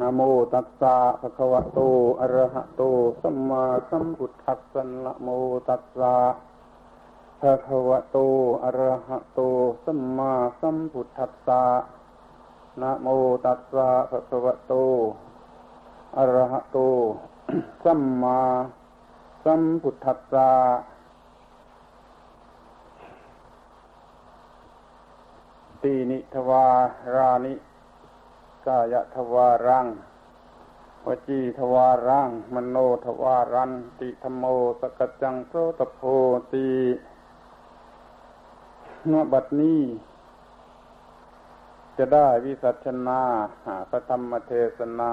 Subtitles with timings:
[0.00, 0.20] นะโม
[0.52, 1.80] ตัสสะภะคะวะโต
[2.20, 2.82] อะระหะโต
[3.22, 5.28] สัมมาสัมพุทธัสสะนะโม
[5.68, 6.16] ตัสสะ
[7.40, 8.18] ภะคะวะโต
[8.64, 9.40] อะระหะโต
[9.84, 11.62] สัมมาสัมพุทธัสสะ
[12.80, 13.06] นะโม
[13.44, 14.72] ตัสสะภะคะวะโต
[16.18, 16.78] อะระหะโต
[17.84, 18.40] สัมมา
[19.44, 20.50] สัมพุทธัสสะ
[25.82, 26.66] ตีนิทวา
[27.16, 27.54] รานิ
[28.66, 29.86] กายทวารัง
[31.06, 34.44] วจีทวารังมโนทวารันติธโม
[34.80, 36.00] สกจังโสตโพ
[36.52, 36.68] ตี
[39.10, 39.82] นบัดนี้
[41.96, 43.22] จะได้วิสัชนา
[43.90, 45.12] พระธรรมเทศนา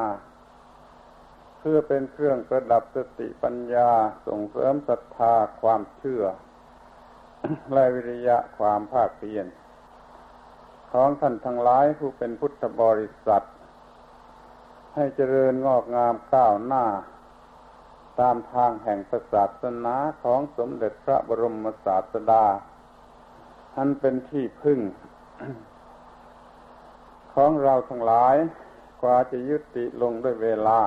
[1.60, 3.90] เพื่อเป็นเครื่องประดับสติปัญญา
[4.28, 6.24] ส่งเสริมศรัทธาความเชื่อ
[7.74, 9.48] และวิริยะความภาคเพียร
[10.92, 13.46] ของท่านทั้งหลายผู้เป็นพุทธบริษัท
[14.96, 16.86] ให้เจริญงอกงามก้าวหน้า
[18.20, 22.46] ตามทางแห่งศาสนาของสมเด็จพระบรมศาสดา
[23.74, 24.80] ท่านเป็นที่พึ่ง
[27.34, 28.36] ของเราทั้งหลาย
[29.02, 30.80] กว่าจะยุติลงด้วยเวลา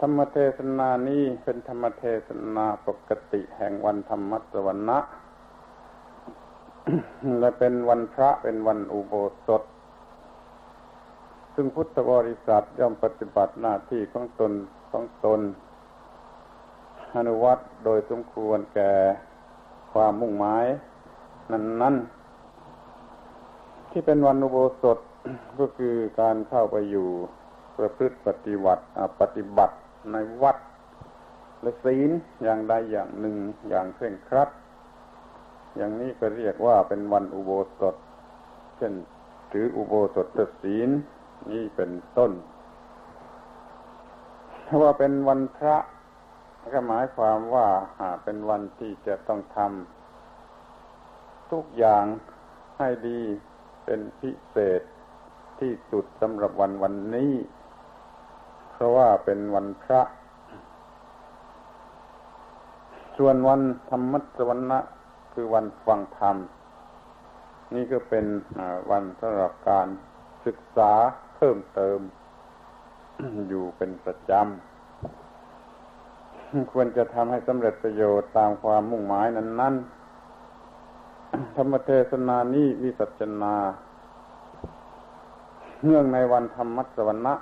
[0.00, 4.98] ธรรมเทศนานี้เป็นธรรมเทศนาปกติแห่งวันธรรมสวรรณะ
[7.40, 9.14] และเป็นวันพระเป็นวันอุโบ
[9.46, 9.62] สถ
[11.54, 14.52] ซึ่งพุทธบริษัทย่อมปฏิบัติหน้าที่ของตน
[14.90, 15.40] ของตน
[17.16, 18.92] อนุวัตโดยสมควรแก่
[19.92, 20.66] ความมุ่งหมาย
[21.52, 24.98] นั้นๆที่เป็นวันอุโบสถ
[25.58, 27.08] ก็คือการเข้าไปอยู่
[27.78, 28.82] ประพฤติปฏิบัติ
[29.20, 29.74] ปฏิบัติ
[30.12, 30.56] ในวัด
[31.62, 32.10] และศีล
[32.42, 33.36] อย่างใดอย่างหนึ่ง
[33.68, 34.48] อย่างเคร่งครัด
[35.76, 37.94] อย่างนี้ก็เรียกว่าเป็นวันอุโบสถ
[38.76, 38.92] เช่น
[39.52, 40.26] ถืออุโบสถ
[40.62, 40.90] ศีล
[41.50, 42.32] นี่เป็นต้น
[44.66, 45.76] ถ้าว่าเป็นวันพระ
[46.74, 47.68] ก็หมายความว่า
[48.24, 52.04] เป็นวันที่จะต้องทำทุกอย่าง
[52.78, 53.20] ให้ดี
[53.84, 54.82] เป็นพิเศษ
[55.60, 57.32] ที่สุดสำหรับวันวันนี้
[58.70, 60.02] เพราะว่าเป็นวันพระ
[63.16, 64.78] ส่วนวันธรรมสวรรณะ
[65.32, 66.36] คือวันฟังธรรม
[67.74, 68.26] นี่ก็เป็น
[68.90, 69.88] วันสำหรับการ
[70.46, 70.92] ศึกษา
[71.44, 72.00] พิ่มเติม
[73.48, 83.54] อยู่เป็นประจำ ควรจะทำให้สำเร็จประโยชน์ตามความมุ่งหมายนั้นๆ ธรรมเทศนานี้วิสัชนา
[85.84, 87.34] เนื่องในวันธรรมสวรรณะ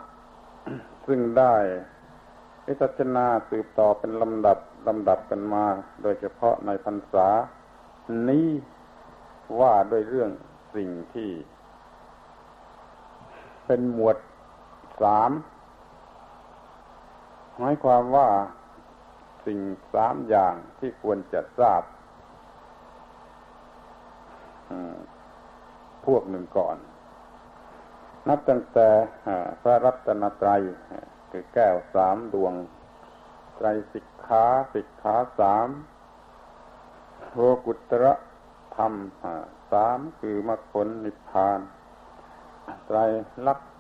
[1.07, 1.55] ซึ่งได้
[2.67, 4.59] วิสัชนาสืบต่อเป็นลำดับ
[4.89, 5.65] ลำดับกันมา
[6.03, 7.29] โดยเฉพาะในพรรษา
[8.29, 8.49] นี้
[9.61, 10.31] ว่าด้วยเรื่อง
[10.77, 11.31] สิ่งที่
[13.67, 14.17] เป็นหมวด
[15.03, 15.31] สาม
[17.59, 18.29] หมายความว่า
[19.47, 19.59] สิ่ง
[19.95, 21.83] สามอย่างที่ควรจะทราบ
[26.07, 26.77] พวกหนึ่งก่อน
[28.29, 28.89] นับตั้งแต่
[29.63, 30.63] พระรัตนตรัย
[31.31, 32.55] คือแก้วสามดวง
[33.57, 34.45] ไตรสิกขา
[34.75, 35.69] สิกขาสาม
[37.33, 38.13] โลกุตระ
[38.77, 38.93] ธรรม
[39.73, 41.61] สามคือมรรคผลนิพพาน
[42.87, 42.99] ไตร
[43.47, 43.71] ลักษณ์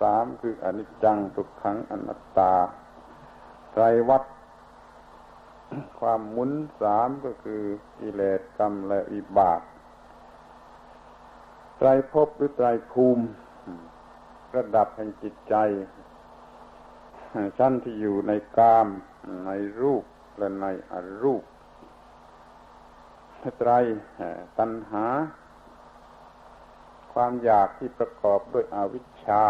[0.00, 2.54] สามคืออนิจจังทุกขังอนัตตา
[3.72, 4.24] ไตรวัฏ
[6.00, 7.62] ความหมุนสามก็คือ
[7.98, 9.60] กิเลสกรรมและอิบาก
[11.78, 13.24] ไตรภพหรือไตรภูมิ
[14.56, 15.54] ระดับแห่งจิตใจ
[17.58, 18.88] ชั้นที่อยู่ในกาม
[19.46, 20.04] ในรูป
[20.38, 21.42] และในอรูป
[23.58, 23.70] ไตร
[24.58, 25.06] ตัณหา
[27.12, 29.44] ความอยากที่ประกอบด้วยอวิชชา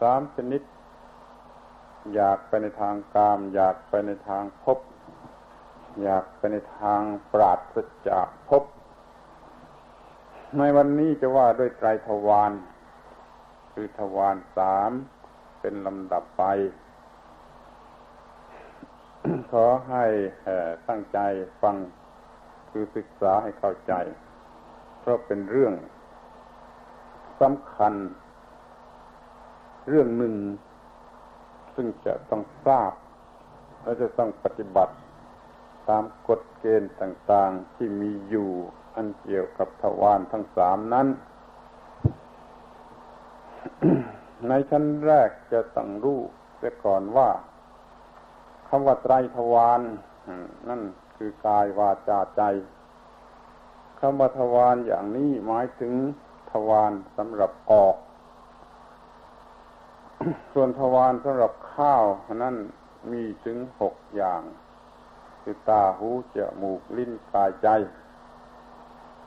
[0.00, 0.62] สามชนิด
[2.14, 4.78] อยากไปในทางกาม อยากไปในทางภพ
[6.02, 7.02] อยากไปในทาง
[7.32, 7.76] ปราศ
[8.08, 8.64] จากภพ
[10.58, 12.52] ในวันนี้จะว่าด้วยไตรทวาร
[13.72, 14.90] คือทวารสาม
[15.60, 16.44] เป็นลำดับไป
[19.52, 20.04] ขอให้
[20.88, 21.18] ตั้งใจ
[21.62, 21.76] ฟัง
[22.70, 23.92] คือศึกษาให้เข้าใจ
[25.00, 25.74] เพราะเป็นเรื่อง
[27.40, 27.94] สำคัญ
[29.88, 30.34] เรื่องหนึ่ง
[31.74, 32.92] ซึ่งจะต้องทราบ
[33.82, 34.94] และจะต้องปฏิบัติ
[35.88, 38.50] ตามกฎเกณฑ์ต่างๆที่มีอยู่
[38.94, 41.08] อันเกี่ยวกับทวารทั้งสามนั้น
[44.48, 46.20] ในชั้นแรกจะต้องรู้
[46.56, 47.30] เสียก่อนว่า
[48.68, 49.80] คำว่าไตรทวาร
[50.68, 50.82] นั่น
[51.16, 52.42] คือกายวาจาใจ
[54.00, 55.92] คำว่าทวารอย่างนี้หมายถึง
[56.50, 57.96] ทวารสำหรับออก
[60.52, 62.04] ส่วนทวารสำหรับข้าว
[62.42, 62.56] นั่น
[63.12, 64.42] มีถึงหกอย่าง
[65.42, 67.68] คือตาหูจมูกลิ้นกายใจ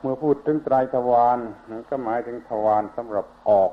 [0.00, 1.38] เมื่อพูดถึงไตรทวาร
[1.90, 3.70] ก็หมายถึงทวารสำหรับออก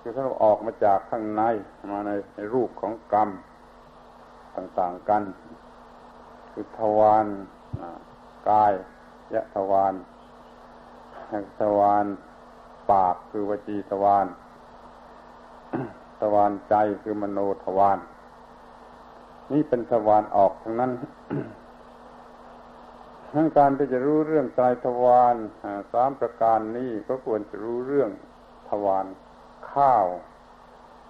[0.00, 1.42] คือสำหรับออกมาจากข้างใน
[1.90, 3.30] มาในในรูปของกรรม
[4.56, 5.22] ต่างๆกัน
[6.52, 7.26] คือทวาร
[8.50, 8.72] กาย
[9.34, 9.94] ยะทวาร
[11.60, 12.06] ทวาร
[12.90, 14.26] ปากคือวจีทวาร
[16.20, 17.98] ทวารใจคือมโนทวาร
[19.52, 20.92] นี่เป็นทวารออกทั้งนั้น
[23.32, 25.36] ทั้งการที่จะรู้เรื่องใจทวาร
[25.92, 28.10] สามประการนี้ก็ควรจะรู้เรื่อง
[28.68, 29.06] ทวาร
[29.72, 30.06] ข้าว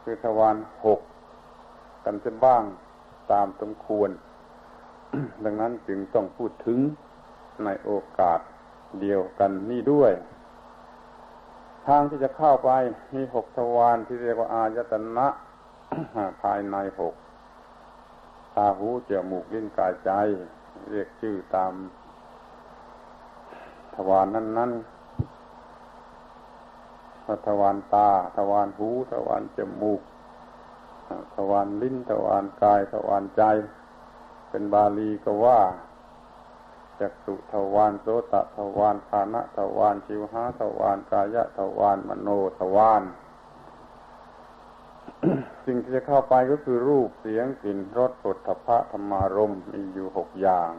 [0.03, 1.01] คือทวารหก
[2.05, 2.63] กันจะบ้าง
[3.33, 4.11] ตามสมควร
[5.45, 6.79] ดังนั้นจึงต้องพูดถึง
[7.65, 8.41] ในโอกาส
[9.01, 10.13] เดียวกันนี่ด้วย
[11.87, 12.71] ทางที่จะเข้าไป
[13.15, 15.27] มีหกทวารที่เรียกว่าอายตนะ
[16.43, 17.15] ภายในหก
[18.57, 20.11] ตาหูจมูกลิ้นกายใจ
[20.91, 21.73] เรียกชื่อตาม
[23.95, 24.97] ทวารนนั้นๆ
[27.47, 30.01] ทวารตา ทวารหู ทวารจมูก
[31.35, 33.43] ทวารลิ้น ทวารกาย ทวารใจ
[34.51, 35.61] เป็นบาลีก็ว่า
[37.01, 42.29] จักสุทวารโสตทวารคานะทวารชิวหาทวารกายะทวารมโน
[42.59, 43.03] ทวาร
[45.65, 50.73] สิ่งที่จะเข้าไปก็คือรูปเสียงกลิ่นรสปุถะธรรมารมมีอยู่หกอย่าง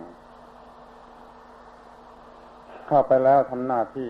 [2.88, 4.10] เข้าไปแล้วทำหน้าที่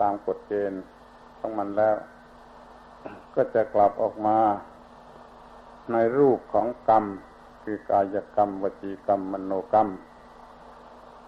[0.00, 0.82] ตามกฎเกณฑ์
[1.38, 1.96] ของมันแล้ว
[3.34, 4.38] ก็จะกลับออกมา
[5.92, 7.04] ในรูปของกรรม
[7.62, 9.88] คือกายกรรม วจีกรรม มโนกรรม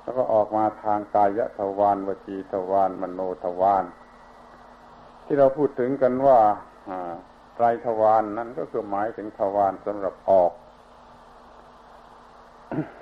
[0.02, 3.84] แล้วก็ออกมาทางกายทวารวจีทวารมโนทวาร
[5.24, 6.38] ที่เราพูดถึงกันว่า
[7.54, 10.52] ไตรทวารนนั้นก็คือหมายถึงทวารสำหรับออก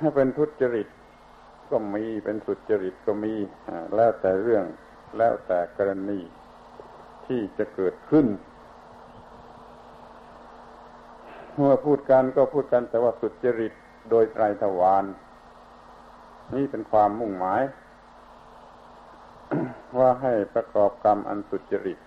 [0.00, 0.88] ถ้าเป็นทุจริต
[1.70, 3.34] ก็มีเป็นสุจริตก็มี
[3.94, 4.64] แล้วแต่เรื่อง
[5.16, 6.20] แล้วแต่กรณี
[7.26, 8.26] ที่จะเกิดขึ้น
[11.56, 13.72] เมื่อพูดกันก็พูดกันแต่ว่าสุจริต
[14.10, 15.04] โดยไตรทวาร
[16.56, 17.62] นี่เป็นความมุ่งหมาย
[19.98, 21.98] ว่าให้ประกอบกรรมอันสุจริต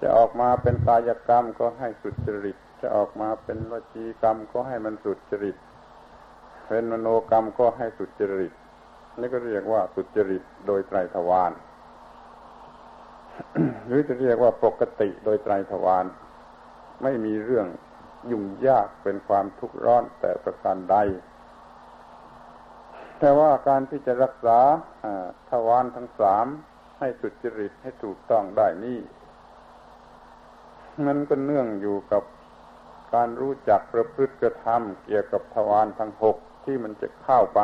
[0.00, 5.56] จะออกมาเป็นกายกรรมก็ให้สุจริต จะออกมาเป็นวจีกรรมก็ให้มันสุจริต
[6.68, 8.52] เป็นมโนกรรมก็ให้สุจริต
[9.18, 11.52] นี่ก็เรียกว่าสุจริตโดยไตรทวาร
[13.86, 16.06] หรือจะเรียกว่าปกติโดยไตรทวาร
[17.02, 17.66] ไม่มีเรื่อง
[18.30, 20.96] ยุ่งยากเป็นความทุกข์ร้อนแต่ประการใด
[23.18, 24.58] แต่ว่าการที่จะรักษา
[25.50, 26.46] ทวารทั้งสาม
[26.98, 28.98] ให้สุจริตให้ถูกต้องได้นี่
[31.06, 32.22] มันก็เนื่องอยู่กับ
[33.14, 37.60] การรู้จักประพฤติกระทำเกี่ยวกับทวารทั้งหกที่มันจะเข้าไป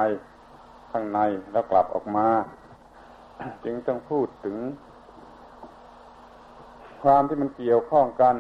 [0.91, 1.21] ข้างใน
[1.53, 2.29] แล้วกลับออกมา
[3.65, 4.57] จึงต้องพูดถึง
[7.03, 8.37] ความที่มันเกี่ยวข้องกัน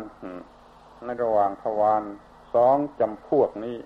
[1.05, 2.03] ในระหว่างทวาร
[2.55, 3.77] สองจำพวกนี้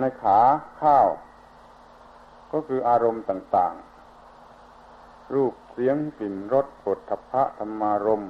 [0.00, 0.38] ในขา
[0.82, 1.08] ข้าว
[2.52, 8.24] ก็คืออารมณ์ต่างๆ รูปเสียงกลิ่นรสผดทพะธรรมารม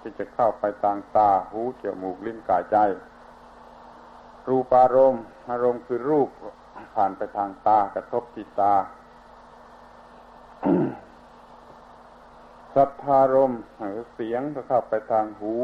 [0.00, 2.76] ที่จะเข้าไปทางตาหูจมูกลิ้นกายใจ
[4.48, 6.28] รูปารมณ์ อารมณ์คือรูป
[6.94, 8.74] ผ่านไปทางตากระทบที่ตา
[12.74, 15.54] สัทธารมหรือเสียงก็เข้าไปทางหู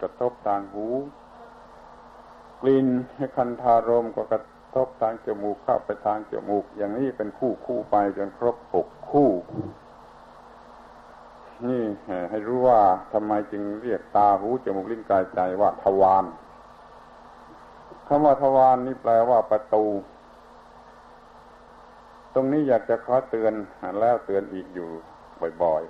[0.00, 0.86] กระทบทางหู
[2.60, 2.86] กลิ่น
[3.16, 4.42] ให้คันธารมก็กระ
[4.74, 9.30] ทบทางจมูกเข้าไปทางจมูก อย่างนี้เป็นคู่คู่ไปจนครบหกคู่
[11.66, 11.82] นี่
[12.30, 12.80] ให้รู้ว่า
[13.12, 16.24] ทำไมจึงเรียกตาหูจมูกลิ้นกายใจว่าทวาร
[18.06, 19.84] คำว่าทวารนี่แปลว่าประตู
[22.34, 23.54] ตรงนี้อยากจะขอเตือน
[24.00, 24.88] แล้วเตือนอีกอยู่
[25.62, 25.82] บ่อย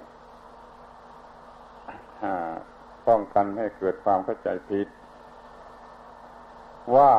[2.10, 4.88] ๆป้องกันให้เกิดความเข้าใจผิด
[6.96, 7.12] ว่า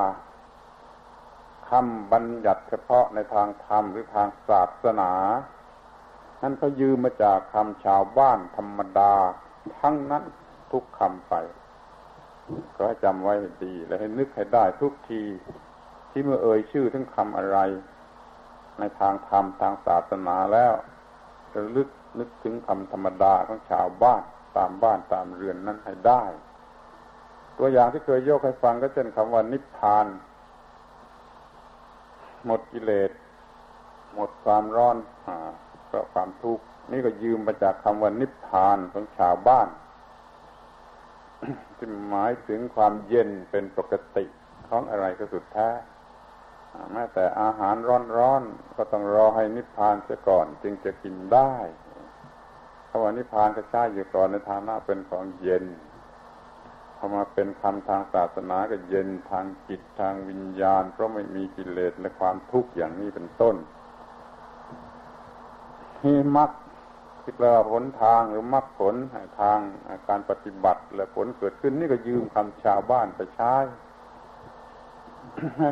[1.70, 5.12] คำบัญญัติเฉพาะในทางธรรมหรือทางศาสนา
[6.42, 9.14] นั้นเขายืมมาจากคำชาวบ้านธรรมดา
[9.80, 10.24] ทั้งนั้น
[10.72, 11.34] ทุกคำไป
[12.76, 13.34] ก็ให้จำไว้
[13.66, 15.24] ดี และให้นึกให้ได้ทุกที
[16.12, 17.58] ที่เมื่อเอ่ยชื่อถึงคำอะไร
[18.80, 20.74] ในทางธรรมทางศาสนาแล้ว
[21.54, 24.22] จะลึกนึกถึงคำธรรมดาของชาวบ้าน
[24.58, 26.24] ตามบ้านตามเรือนนั้นให้ได้
[27.64, 30.06] ตัวอย่างที่เคยยกให้ฟังก็เช่นคำว่านิพพาน
[32.46, 33.12] หมดกิเลส
[34.14, 34.98] หมดความร้อน
[35.88, 39.68] เพราะความทุกข์นี่ก็ยืมมาจากคำว่านิพพานของชาวบ้าน
[41.78, 44.26] ที่หมายถึงความเย็นเป็นปกติ
[44.70, 45.70] ของอะไรก็สุดแท้
[46.94, 47.76] แม้แต่อาหาร
[48.18, 51.54] ร้อนๆก็ต้องรอให้นิพพานเสียก่อนจึงจะกินได้
[52.90, 55.66] คำว่านิพพานก็ใช้อยู่ก่อนในฐานะเป็นของเย็น
[57.04, 63.56] พอมาเป็นคำทางศาสนาก็เย็นทางจิตทางวิญญาณ เพราะไม่มีกิเลสและความทุกข์อย่างนี้เป็นต้น
[66.00, 66.52] ที่มัก
[67.22, 68.96] ที่แปลว่าผลทางหรือมรรคผล
[69.42, 69.60] ทาง
[70.10, 73.56] การปฏิบัติ และผลเกิดขึ้นนี่ก็ยืมคำชาวบ้านไปใช้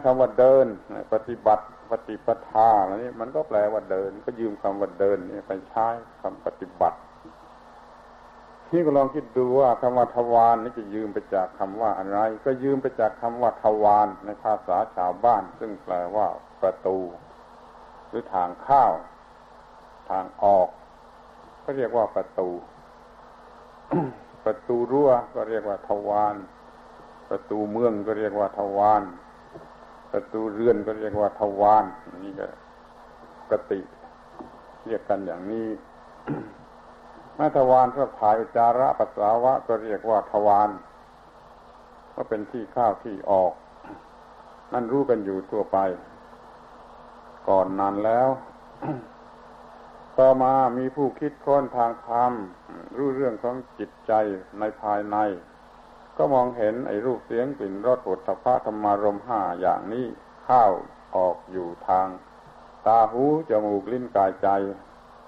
[0.06, 0.66] คำว่าเดิน
[1.14, 5.88] ปฏิบัติปฏิปทาอะไรนี้มันก็แปลว่าเดิน ก็ยืมคำว่าเดินนี่ไปใช้
[6.22, 6.98] คำปฏิบัติ
[8.74, 16.28] นี่ก็ลองคิดดูว่าคำว่าทวารนี่จะยืมไปจากคำว่าอะไร ก็ยืมไปจากคำว่าทวารในภาษาชาวบ้าน ซึ่งแปลว่า
[16.62, 16.98] ประตู
[18.10, 18.86] หรือทางเข้า
[20.10, 20.68] ทางออก
[21.64, 22.50] ก็เรียกว่าประตู
[24.46, 26.36] ประตูรั้วก็เรียกว่าทวาร
[27.30, 29.02] ประตูเมืองก็เรียกว่าทวาร
[30.12, 31.86] ประตูเรือนก็เรียกว่าทวาร
[32.24, 32.48] นี่ก็
[33.52, 33.80] กติ
[34.88, 35.68] เรียกกันอย่างนี้
[37.40, 40.70] แม้ทวารก็ถ่ายอุจาระปัสสาวะก็เรียกว่าทวาร
[42.16, 43.54] ก็เป็นที่เข้าที่ออก
[44.74, 45.78] นั่นรู้กันอยู่ทั่วไป
[47.48, 48.30] ก่อนนานแล้ว
[50.18, 52.32] ต่อมามีผู้คิดค้นทางธรรม
[52.98, 54.14] รู้เรื่องของจิตใจ
[54.60, 55.18] ในภายใน
[56.18, 60.06] ก็มองเห็นไอ้รูปเสียงกลิ่นรสปุถะพะธรรมารมห้าอย่างนี้
[60.46, 60.66] เข้า
[61.16, 62.08] ออกอยู่ทาง
[62.86, 64.50] ตาหูจมูกลิ้นกายใจ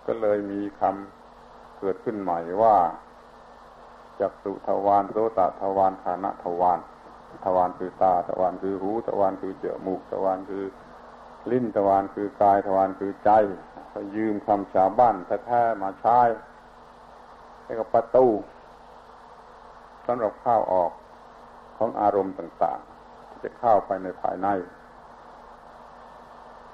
[0.06, 1.21] ก็เลยมีคำ
[1.82, 2.76] เกิดขึ้นใหม่ว่า
[4.20, 6.80] จักสุทวารโสตทวารขานะทวาร
[7.46, 10.64] ทวารคือตาทวารคือหูทวารคือจมูกทวารคือ
[11.52, 13.30] ลิ้นทวารคือกายทวารคือใจ
[13.94, 16.20] ก็ยืมคำชาวบ้านแท้ๆมาใช้
[17.64, 18.26] ให้กับประตู
[20.08, 20.92] สำหรับข้าวออก
[21.78, 24.48] ของอารมณ์ต่างๆจะเข้าไปในภายใน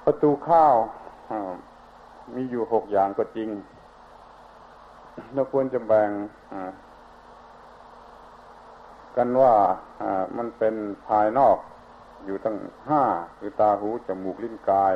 [0.04, 0.74] ประตูข้าว
[2.34, 3.48] มีอยู่หกอย่างก็จริง
[5.34, 6.10] เราควรจะแบ่ง
[9.16, 9.54] กันว่า
[10.36, 10.74] มันเป็น
[11.08, 11.58] ภายนอก
[12.24, 12.56] อยู่ตั้ง
[12.88, 13.02] ห้า
[13.38, 14.94] คือตาหูจมูกลิ้นกาย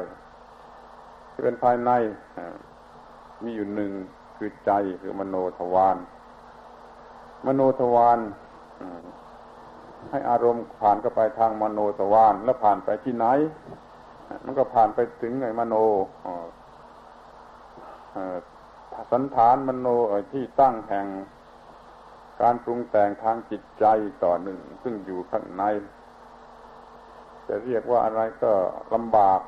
[1.33, 1.91] ที่เป็นภายใน
[3.45, 3.93] มีอยู่หนึ่ง
[4.37, 5.97] คือใจคือมโนทวาร
[7.47, 8.19] มโนทวาร
[10.11, 13.26] ให้อารมณ์ผ่านก็ไปทางมโนทวารแล้วผ่านไปที่ไหน
[14.45, 15.75] มันก็ผ่านไปถึงไอ้มโน
[19.12, 19.87] สันฐานมโน
[20.32, 21.06] ที่ตั้งแห่ง
[22.42, 23.84] การปรุงแต่งทางจิตใจ
[24.25, 25.62] ต่อหนึ่ง ซึ่งอยู่ข้างใน
[27.49, 28.52] จะเรียกว่าอะไรก็
[28.94, 29.40] ลำบาก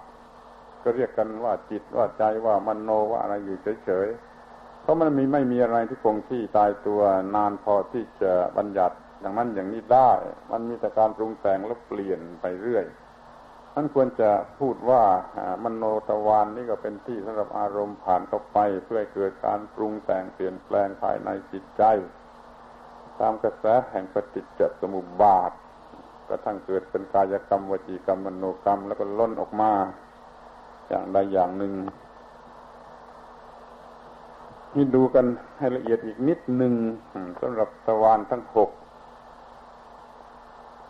[0.83, 7.01] ก็เรียกกันว่าจิตว่าใจว่ามโนว่าอะไรอยู่เฉยๆเพราะมันมีไม่มีอะไรที่คงที่ตายตัว
[7.35, 10.11] นานพอที่จะบัญญัติอย่างนั้นอย่างนี้ได้
[10.53, 12.85] มันมีแต่การปรุงแต่งและเปลี่ยนไปเรื่อย
[13.77, 15.03] ท่านควรจะพูดว่า
[15.65, 21.83] มโนตวานนี่ก็เป็นที่สำหรับอารมณ์ผ่านเข้าไป เพื่อเกิดการปรุงแต่งเปลี่ยนแปลงภายในจิตใจ
[23.21, 25.51] ตามกระแสแห่งปฏิจจสมุปบาท
[26.29, 29.73] กระทั่งเกิดเป็นกายกรรมวจีกรรมมโนกรรม แล้วก็ล้นออกมา
[30.89, 31.73] อย่างใดอย่างหนึ่ง
[34.77, 35.27] นี่ดูกัน
[35.59, 36.75] ให้ละเอียดอีกนิดหนึ่ง
[37.41, 38.71] สำหรับตะวันทั้งหก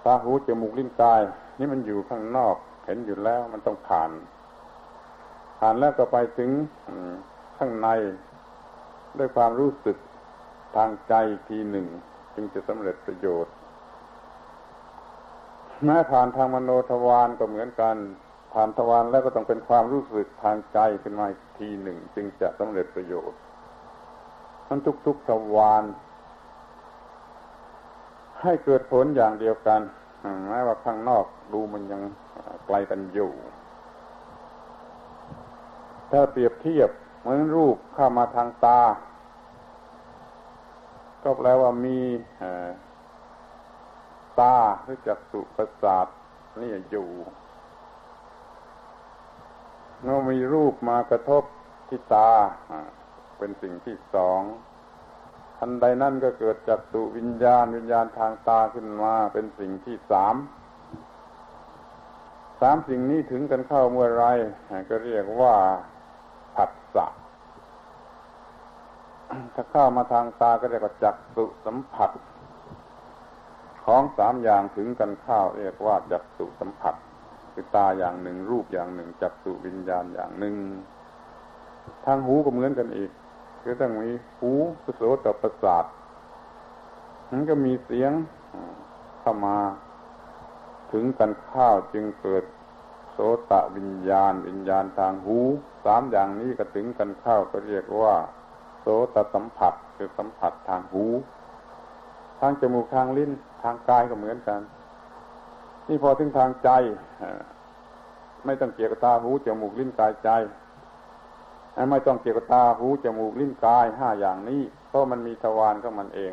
[0.04, 1.20] ตาหูจมูกลิ้นกาย
[1.58, 4.10] นี่มันอยู่ข้างนอก เห็นอยู่แล้วมันต้องผ่าน
[5.58, 6.50] ผ่านแล้วก็ไปถึง
[7.58, 7.88] ข้างใน
[9.18, 9.96] ด้วยความรู้สึก
[10.76, 11.14] ทางใจ
[11.48, 11.86] ทีหนึ่ง
[12.34, 13.52] จึงจะสำเร็จประโยชน์
[15.84, 17.96] แม้ผ่านทางมโนทวารก็เหมือนกัน
[18.54, 21.26] ผ่านทวารแล้วก็ต้องเป็นความรู้สึกทางใจขึ้นมา
[21.58, 23.38] ทีหนึ่ง จึงจะสำเร็จประโยชน์
[24.68, 25.84] มันทุกๆทวาร
[28.42, 29.80] ให้เกิดผลอย่างเดียวกัน
[30.48, 32.02] แม้ว่าข้างนอกดูมันยัง
[32.66, 33.32] ไกลกันอยู่
[36.10, 36.90] ถ้าเปรียบเทียบ
[37.20, 38.80] เหมือนรูปเข้ามาทางตา
[41.22, 41.98] ก็แปลว่ามี
[44.40, 46.06] ตาหรือจักสุประสาท
[46.60, 47.08] นี่อยู่
[50.02, 51.44] เมื่อมีรูปมากระทบ
[51.88, 52.30] ที่ตา
[53.38, 54.40] เป็นสิ่งที่สอง
[55.58, 64.24] ทันใดนั่นก็เกิดจากสุวิญญาณวิญญาณทางตาขึ้นมาเป็นสิ่งที่สามามสิ่งนี้ถึงกันเข้าเมื่อไร
[64.88, 65.54] ก็เรียกว่า
[66.54, 67.06] ผัสสะ
[69.54, 72.10] ถ้าเข้ามาทางตาก็เรียกว่าจักสุสัมผัส
[73.84, 76.94] ของสามอย่างถึงกันเข้าเรียกว่าจักสุสัมผัส
[77.52, 80.54] คือตาอย่างหนึ่ง รูปอย่างหนึ่ง จักสุวิญญาณอย่างหนึ่ง
[82.04, 83.10] ทางหูก็เหมือนกันอีก
[83.60, 84.52] คือต้องมีหู
[84.96, 85.84] โสตประสาท
[87.30, 88.12] มันก็มีเสียง
[89.20, 89.56] เข้ามา
[90.92, 92.44] ถึงกันข้าวจึงเกิด
[93.14, 95.38] โสตะวิญญาณ วิญญาณทางหู
[95.84, 98.14] สามอย่างนี้ก็ถึงกันเข้าก็เรียกว่า
[98.80, 101.04] โสตสัมผัสคือสัมผัสทางหู
[102.40, 103.30] ทางจมูกทางลิ้น
[103.62, 104.60] ทางกายก็เหมือนกัน
[105.88, 106.70] นี่พอถึงทางใจ
[108.44, 110.30] ไม่ต้องเกี่ยวกับตาหูจมูกลิ้นกายใจ
[111.90, 116.32] ไม่ต้องเกี่ยวกับตาหูจมูกลิ้นกายห้าอย่างนี้เพราะมันมีทวารของมันเอง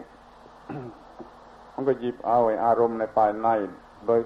[1.73, 3.47] มันก็หยิบเอาอารมณ์ในภายใน
[4.05, 4.19] โดย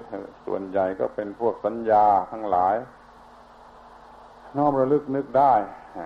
[0.46, 2.76] ส่วนใหญ่ก็เป็นพวกสัญญาทั้งหลาย
[4.56, 5.54] น้อมระลึกนึกได้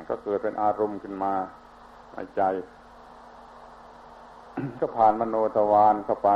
[0.09, 1.33] ก็เกิดเป็นอารมณ์ขึ้นมา
[2.13, 2.41] ในใจ
[4.79, 6.29] ก็ผ่านมโนทวารเข้าไป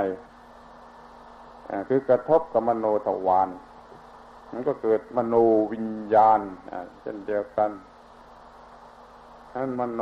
[1.87, 3.49] คือกระทบกับมโนทวาร
[4.51, 5.35] มันก็เกิดมโน
[5.73, 6.39] วิญญาณ
[7.01, 7.71] เช่นเดียวกัน
[9.53, 10.01] นั้นมโน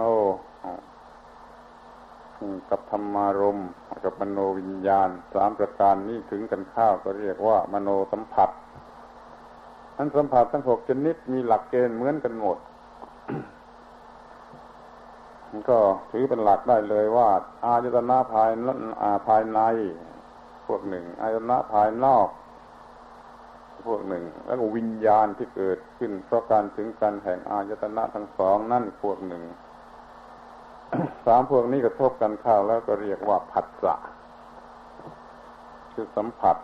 [2.70, 3.60] กับธรรมารม
[4.04, 8.50] กับมโนวิญญาณสามประการนี้ถึงกันข้าวก็เรียกว่ามโนสัมผัส
[9.96, 12.58] ทั้นสัมผัสทั้งหกชนิดมีหลักเกณฑ์เหมือนกันหมด
[15.70, 15.78] ก็
[16.12, 17.30] ถือเป็นหลักได้เลยว่า
[17.66, 18.52] อายตนะภาย
[19.28, 19.60] ภายใน
[20.68, 22.28] พวกหนึ่ง อายตนะภายนอก
[23.86, 29.44] พวกหนึ่ง แล้วก็วิญญาณที่เกิดขึ้น เพราะการถึงกันแห่งอายตนะทั้งสองนั่นพวกหนึ่ง
[31.26, 33.96] สามพวกนี้กระทบกันเข้าแล้วก็เรียกว่าผัสสะ
[35.94, 36.58] คือสัมผัส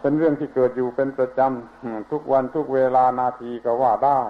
[0.00, 4.20] เป็นเรื่องที่เกิดอยู่เป็นประจำทุกวันทุกเวลานาทีก็ว่าได้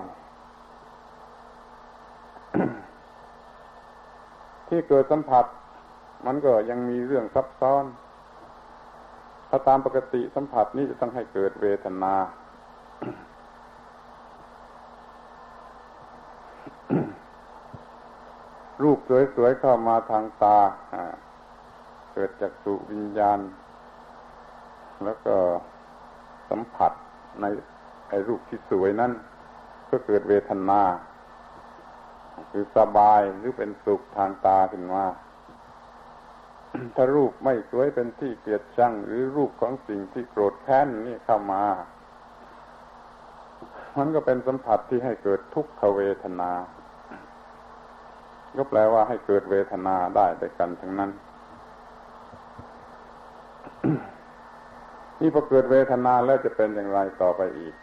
[4.68, 5.44] ที่เกิดสัมผัส
[6.26, 7.84] มันก็ยังมีเรื่องซับซ้อน
[9.48, 12.14] ถ้าตามปกติสัมผัสนี้จะต้องให้เกิดเวทนา
[18.82, 18.98] รูป
[19.36, 20.58] สวยๆเข้ามาทางตา
[22.12, 23.38] เกิดจากสุวิญญาณ
[25.04, 25.34] แล้วก็
[26.50, 26.92] สัมผัส
[27.40, 27.44] ใน
[28.08, 29.12] ไอ้รูปที่สวยนั้น
[29.90, 30.82] ก็เกิดเวทนา
[32.50, 35.04] คือสบายหรือเป็นสุขทางตาขึ้นมา
[36.94, 41.64] ถ้ารูปไม่สวยเป็นที่เกลียดชังหรือรูปของสิ่งที่โกรธแค้นนี่เข้ามา
[43.98, 46.50] มันก็เป็นสัมผัสที่ให้เกิดทุกขเวทนา
[48.56, 51.10] ก็แปลว่าให้เกิดเวทนาได้ด้วยกันทั้งนั้น
[55.20, 57.74] นี่พอเกิดเวทนาแล้วจะเป็นอย่างไรต่อไปอีก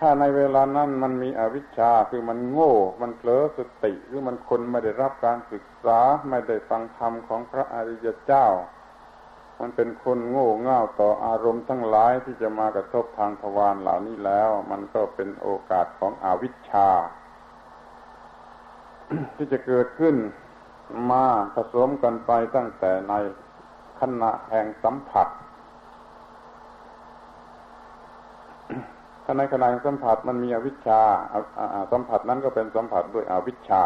[0.00, 6.00] ถ้าในเวลานั้นมันมีอวิชชาคือมันโง่ มันเผลอสติ หรือมันคนไม่ได้รับการศึกษา
[6.30, 8.46] ไม่ได้ฟังธรรมของพระอริยเจ้า
[9.60, 16.88] มันเป็นคนโง่เง่าต่ออารมณ์ทั้งหลายที่จะมากระทบทางทวารเหล่านี้แล้ว มันก็เป็นโอกาสของอวิชชา
[19.36, 20.16] ที่จะเกิดขึ้น
[21.10, 23.14] มาผสมกันไปตั้งแต่ใน
[24.00, 25.28] ขณะแห่งสัมผัส
[29.24, 31.02] ถ้าในขณะแห่งสัมผัสมันมีอวิชชา
[31.92, 33.82] สัมผัสนั้นก็เป็นสัมผัสด้วยอวิชชา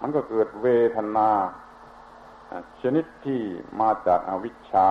[0.00, 1.30] มันก็เกิดเวทนา
[2.82, 3.40] ชนิดที่
[3.80, 4.88] มาจากอาวิชชา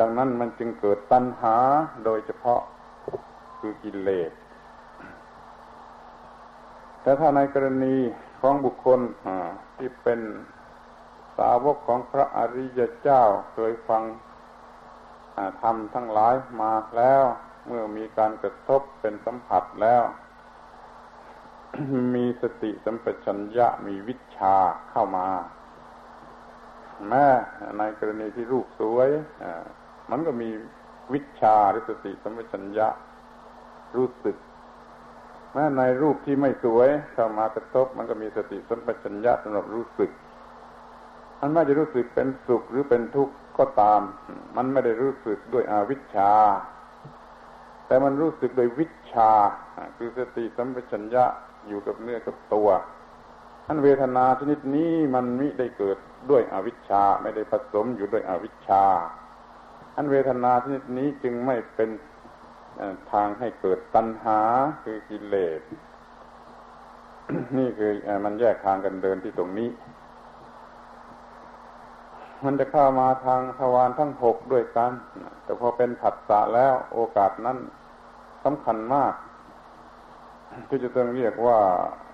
[0.00, 1.56] ดังนั้นมันจึงเกิดตัณหา
[2.04, 2.60] โดยเฉพาะ
[3.58, 4.32] คือกิเลส
[7.02, 7.96] แต่ถ้าในกรณี
[8.40, 9.00] ของบุคคล
[9.78, 10.20] ที่เป็น
[11.38, 14.02] สาวกของพระอริยเจ้าเคยฟัง
[15.62, 17.24] ทำทั้งหลายมาแล้ว
[17.66, 20.02] เมื่อมีการกระทบเป็นสัมผัสแล้ว
[22.14, 24.56] มีสติสัมปชัญญะมีวิชา
[24.90, 25.28] เข้ามา
[27.08, 27.26] แม้
[27.78, 29.08] ในกรณีที่รูปสวย
[30.10, 30.48] มันก็มี
[31.12, 32.88] วิชาหรือสติสัมปชัญญะ
[33.96, 34.36] รู้สึก
[35.54, 40.10] แม้ในรูปที่ไม่สวยเข้ามากระทบ มันก็มีสติสัมปชัญญะสำหรับรู้สึก
[41.40, 44.00] มันไม่จะรู้สึกเป็นสุขหรือเป็นทุกข์ก็ตาม
[44.56, 46.32] มันไม่ได้รู้สึกด้วยอาวิชชา
[47.86, 49.30] แต่มันรู้สึกโดยวิชา
[49.96, 51.24] คือสติสัมปชัญญะ
[51.68, 52.68] อยู่กับเนื้อกับตัว
[53.66, 55.98] ท่านเวทนาชนิดนี้มันมิได้เกิด
[56.30, 58.84] ด้วยอวิชชาไม่ได้ผสมอยู่ด้วยอวิชชา
[59.94, 61.88] ท่านเวทนาชนิดนี้จึงไม่เป็น
[63.12, 64.40] ทางให้เกิดตัณหา
[64.84, 65.60] คือกิเลส
[67.58, 67.92] นี่คือ
[68.24, 69.70] มันแยกทางกันเดินที่ตรงนี้
[72.44, 74.92] มันจะเข้ามาทางทวารทั้งหกด้วยกัน
[75.44, 77.58] แต่พอเป็นผัสสะแล้วโอกาสนั้น
[78.44, 79.14] สำคัญมาก
[80.68, 81.58] ที่จะต้องเรียกว่า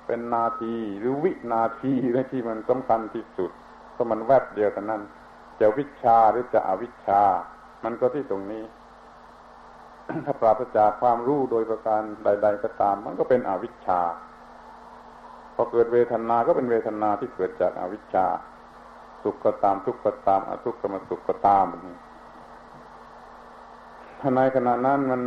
[0.07, 1.93] เป็นนาทีหรือวินาที
[2.33, 3.51] ที่มันสำคัญที่สุด
[3.93, 5.03] เพราะมันแวบเดียวกันนั้น
[5.61, 7.23] จะวิชาหรือจะอวิชา
[7.85, 8.63] มันก็ที่ตรงนี้
[10.27, 14.01] ถ้าปราศจากความรู้โดยประการใด ๆ ก็ตาม มันก็เป็นอวิชชา
[15.55, 18.27] พอเกิดเวทนาก็เป็นเวทนาที่เกิดจากอวิชชา
[19.23, 21.67] สุขก็ตามทุกข์ก็ตามอทุกข์ก็มาสุขก็ตาม
[24.21, 25.23] ถ้าในขณะนั้นมัน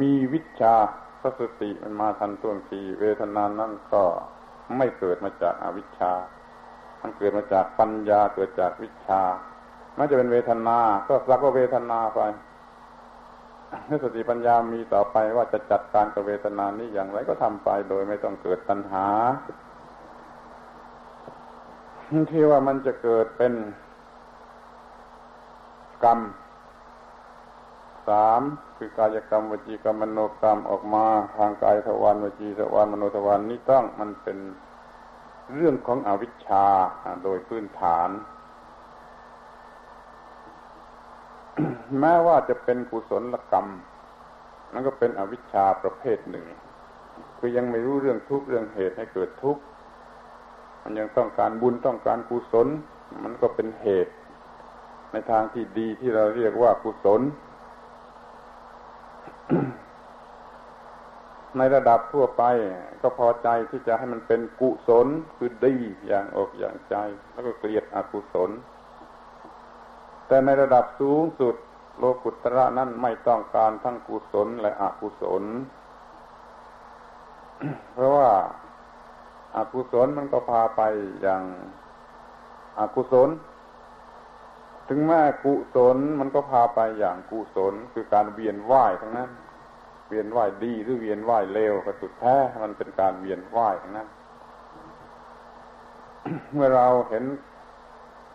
[0.00, 0.74] มีวิชา
[1.20, 4.04] พระสติมันมาทันท่วงทีเวทนานั้นก็
[4.76, 6.12] ไม่เกิดมาจากอาวิชชา
[7.02, 9.22] มันเกิดมาจากปัญญาเกิดจากวิชา
[9.98, 12.20] มันจะเป็นเวทนา ก็สักว่าเวทนาไป
[14.02, 19.06] สติปัญญามีต่อไปว่าจะจัดการกับเวทนานี้อย่างไรก็ทำไปโดยไม่ต้องเกิดปัญหา
[22.30, 23.52] ที่ว่ามันจะเกิดเป็น
[26.04, 26.20] กรรม
[28.08, 28.42] สาม
[28.76, 31.06] คือกายกรรมวจีกรรมมโนกรรมออกมา
[31.36, 34.38] ทางกายทวารวจีทวารมโนทวารนี้ต้องมันเป็น
[35.54, 36.66] เรื่องของอวิชชา
[37.24, 38.08] โดยพื้นฐาน
[42.00, 43.66] แม้ว่าจะเป็นกุศลกรรม
[44.72, 46.46] นั่นก็เป็นอวิชชาประเภทหนึ่ง
[47.38, 49.62] คือยังไม่รู้เรื่องทุกเรื่องเหตุให้เกิดทุกข์
[50.82, 52.68] มันยังต้องการบุญต้องการกุศล
[53.24, 54.12] มันก็เป็นเหตุ
[55.12, 57.20] ในทางที่ดีที่เราเรียกว่ากุศล
[61.58, 62.42] ในระดับทั่วไป
[63.02, 65.74] ก็พอใจที่จะให้มันเป็นกุศลคือดี
[66.06, 66.96] อย่างอกอย่างใจ
[67.32, 68.50] แล้วก็เกลียดอกุศล
[70.30, 71.54] แต่ในระดับสูงสุด
[71.98, 75.44] โลกุตระนั้นไม่ต้องการทั้งกุศลและอกุศล
[77.94, 78.30] เพราะว่า
[79.56, 80.82] อากุศลมันก็พาไป
[81.22, 81.42] อย่าง
[82.78, 83.28] อากุศล
[84.88, 89.30] ถึงแม้กุศลมันก็พาไปอย่างกุศล คือการเวียนว่ายทั้งนั้น
[90.08, 94.08] เวียนว่ายดีหรือเวียนว่ายเลวก็สุดแท้มันเป็นการเวียนว่ายทั้งนั้น
[96.52, 97.24] เมื่อเราเห็น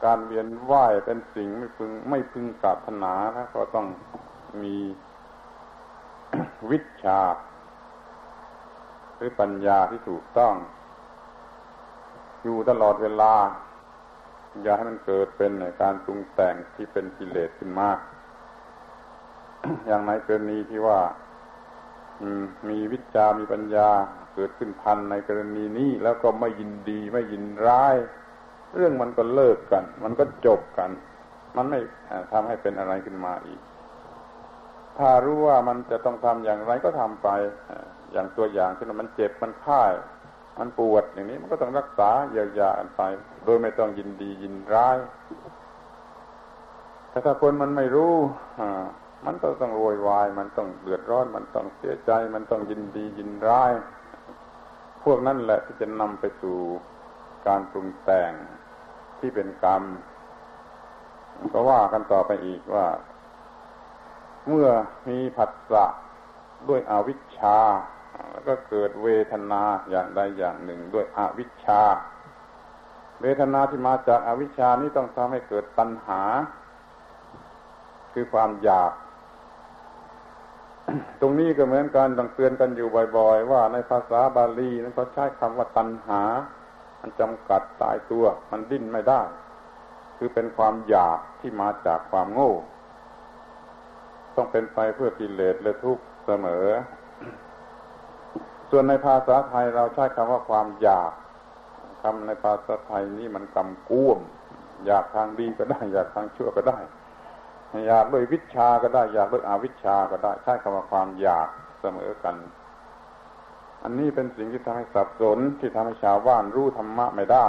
[0.03, 3.87] การเวียนว่ายเป็นสิ่งไม่พึงไม่พึงปรารถนานะก็ต้อง
[4.63, 4.75] มี
[6.71, 7.21] วิชา
[9.15, 10.53] หรือปัญญาที่ถูกต้อง
[12.43, 13.33] อยู่ตลอดเวลา
[14.63, 17.99] อย่าให้มันเกิดเป็นการปรุงแต่งที่เป็นกิเลสขึ้นมาก
[19.85, 20.99] อย่างในกรณีที่ว่า
[22.69, 23.89] มีวิชามีปัญญา
[24.35, 27.95] เกิดขึ้นพันในกรณีนี้แล้วก็ไม่ยินดีไม่ยินร้าย
[28.75, 30.89] เรื่องมันก็เลิกกัน มันก็จบกัน
[31.57, 31.79] มันไม่
[32.31, 33.59] ทำให้เป็นอะไรขึ้นมาอีก
[34.97, 37.29] ถ้ารู้ว่ามันจะต้องทำอย่างไรก็ทำไป
[38.11, 39.93] อย่างตัวอย่างเช่นมันเจ็บมันค่าย
[40.59, 43.01] มันปวดอย่างนี้มันก็ต้องรักษาเยียวยากันไป
[43.45, 44.97] โดยไม่ต้องยินดียินร้าย
[47.09, 48.15] แต่ถ้าคนมันไม่รู้
[49.25, 53.71] มันก็ต้องโวยวาย มันต้องเดือดร้อน มันต้องเสียใจ มันต้องยินดียินร้าย
[55.03, 56.57] พวกนั้นแหละที่จะนำไปสู่
[57.47, 58.31] การปรุงแต่ง
[59.19, 59.83] ที่เป็นกรรม
[61.53, 62.87] ก็ว่ากันต่อไปอีกว่า
[64.47, 64.67] เมื่อ
[65.09, 65.85] มีผัสสะ
[66.69, 67.59] ด้วยอวิชชา
[68.31, 71.81] แล้วก็เกิดเวทนาอย่างใดอย่างหนึ่งด้วยอวิชชา
[73.21, 76.21] เวทนาที่มาจากอาวิชชานี้ต้องทำให้เกิดตัณหา
[78.13, 78.91] คือความอยาก
[81.21, 86.21] ตรงนี้ก็เหมือนกันต้องเตือนกันอยู่บ่อย ๆ ว่าในภาษาบาลีนั้นเขาใช้คำว่าตัณหา
[87.07, 89.21] มันจำกัดตายตัว มันดิ้นไม่ได้
[90.17, 92.53] คือเป็นความอยากที่มาจากความโง่
[94.35, 96.65] ต้องเป็นไปเพื่อกิเลสและทุกข์เสมอ
[98.69, 101.11] ส่วนในภาษาไทยเราใช้คำว่าความอยาก
[102.01, 104.19] คำในภาษาไทยนี้มันกำกุ้ม
[104.85, 106.79] อยากทางดีก็ได้ อยากทางชั่วก็ได้
[107.87, 111.47] อยากด้วยวิชาก็ได้ อยากด้วยอวิชาก็ได้ ใช้คำว่าความอยาก
[111.81, 112.35] เสมอกัน
[113.85, 117.47] อันนี้เป็นสิ่งที่ทำให้สับสนที่ทำให้ชาวบ้านรู้ธรรมะไม่ได้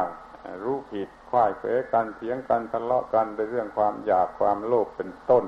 [0.64, 5.44] รู้ผิดควายเฟกันเถียงกันทะเลาะกันในเรื่องความอยากความโลภเป็นต้น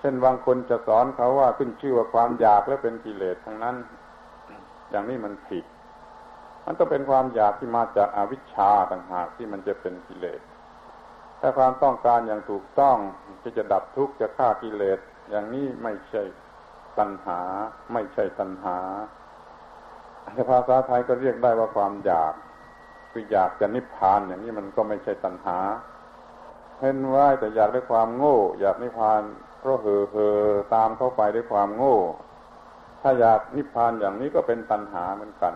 [0.00, 3.76] เช่นบางคนจะสอนเขาว่าขึ้นชื่อว่าความอยากแล้วเป็นกิเลสทั้งนั้น
[4.90, 5.64] อย่างนี้มันผิด
[6.64, 10.40] มันต้องเป็นความอยากที่มาจากอาวิชชาต่างหากที่มันจะเป็นกิเลส
[11.40, 12.96] ถ้าความต้องการอย่างถูกต้อง
[13.42, 14.98] ที่จะดับทุกข์จะฆ่ากิเลส
[15.30, 16.22] อย่างนี้ไม่ใช่
[16.98, 17.40] ตัณหา
[17.92, 18.78] ไม่ใช่ตัณหา
[20.32, 22.34] แต่ภาษาไทยก็เรียกได้ว่าความอยาก
[23.10, 25.58] คืออยากจะนิพพานอย่างนี้มันก็ไม่ใช่ตัณหา
[26.80, 29.22] เห็นว่าแต่อยากได้ความโง่ อยากนิพพาน
[29.60, 30.40] เพราะเห่อเห่อ
[30.74, 31.98] ตามเข้าไปด้วยความโง่
[33.02, 35.54] ถ้าอยากนิพพานอย่างนี้ก็เป็นตัณหาเหมือนกัน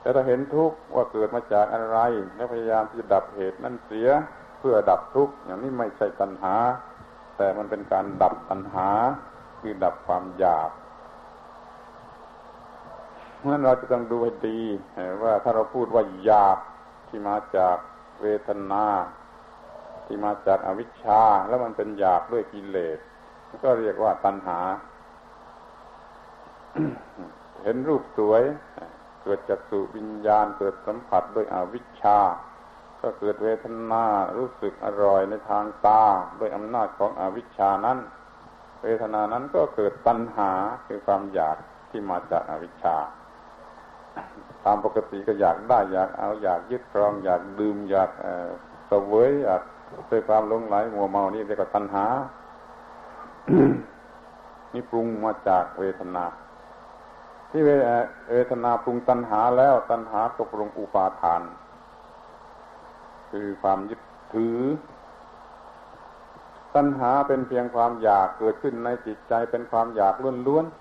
[0.00, 1.98] แต่ถ้าเห็นทุกข์ว่าเกิดมาจากอะไร
[2.36, 4.08] และพยายามที่จะดับเหตุนั้นเสีย
[4.58, 6.54] เพื่อดับทุกข์อย่างนี้ไม่ใช่ตัณหา
[7.36, 8.88] แต่มันเป็นการดับตัณหา
[9.60, 10.70] คือดับความอยาก
[13.44, 14.58] ราะนั้นเราจะต้องดูให้ดี
[15.22, 16.58] ว่าถ้าเราพูดว่าอยาก
[17.08, 17.76] ที่มาจาก
[18.22, 18.84] เวทนา
[20.06, 22.98] ที่มาจากอวิชชา แล้วมันเป็นอยากด้วยกิเลส
[23.64, 24.58] ก็เรียกว่าตัณหา
[27.62, 28.42] เห็นรูปสวย
[29.22, 32.18] เกิดจากสุวิญญาณเกิดสัมผัสด้วยอวิชชา
[33.00, 34.04] ก็เกิดเวทนา
[34.36, 36.02] รู้สึกอร่อยในทางตา
[36.40, 37.98] ด้วยอำนาจของอวิชชานั้น
[38.82, 40.50] เวทนานั้นก็เกิดตัณหา
[40.86, 41.56] คือความอยาก
[41.90, 42.96] ที่มาจากอวิชชา
[44.64, 48.10] ตามปกติก็อยากได้อยากเอาอยากยึดครอง อยากดื่มอยาก
[48.88, 49.62] เสวยอยาก
[50.10, 52.06] ด้วยความหลงไหลมัวเมานี่เรียกว่าตัณหา
[54.72, 56.24] นี่ปรุงมาจากเวทนา
[57.50, 57.62] ที่
[58.32, 61.42] เวทนาปรุงตัณหาแล้วตัณหาตกลงอุปาทาน
[63.30, 64.00] คือความยึด
[64.34, 64.58] ถือ
[66.74, 70.14] ตัณหาเป็นเพียงความอยากเกิดขึ้นในจิตใจเป็นความอยาก
[70.46, 70.74] ล้วนๆ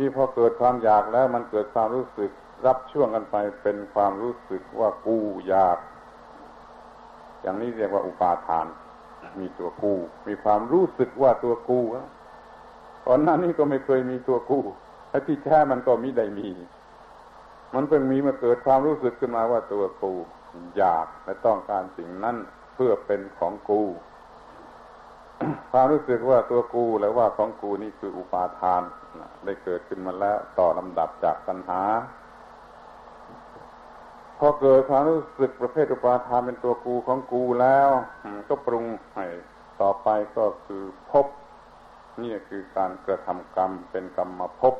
[0.00, 2.30] ที่พอเกิดความอยากแล้วมันเกิดความรู้สึก
[2.66, 5.16] รับช่วงกันไปเป็นความรู้สึกว่ากู
[5.48, 5.78] อยาก
[7.42, 8.66] อย่างนี้เรียกว่าอุปาทาน
[9.38, 9.94] มีตัวกู
[10.26, 11.80] มีความรู้สึกว่าตัวกู
[13.06, 14.60] ก่อนหน้านี้ก็ไม่เคยมีตัวกู
[15.10, 16.48] แ้ที่แท้มันก็มิได้มี
[17.74, 20.12] มันเพิ่งมีมาเกิดความรู้สึกขึ้นมาว่าตัวกู
[20.76, 22.36] อยากและต้องการสิ่งนั้น
[22.74, 23.82] เพื่อเป็นของกู
[25.72, 28.82] ความรู้สึกว่าตัวกูและว่าของกูนี่คืออุปาทาน
[29.44, 31.82] ได้เกิดขึ้นมาแล้วต่อลำดับจากปัญหา
[34.38, 37.88] พอเกิดความรู้สึกประเภทอุปาทานเป็นตัวกูของกูแล้ว
[38.48, 39.26] ก็ปรุงให้
[39.80, 41.26] ต่อไปก็คือพบ
[42.22, 44.74] นี่คือการกระทำกรรมเป็นกรรมมาพบ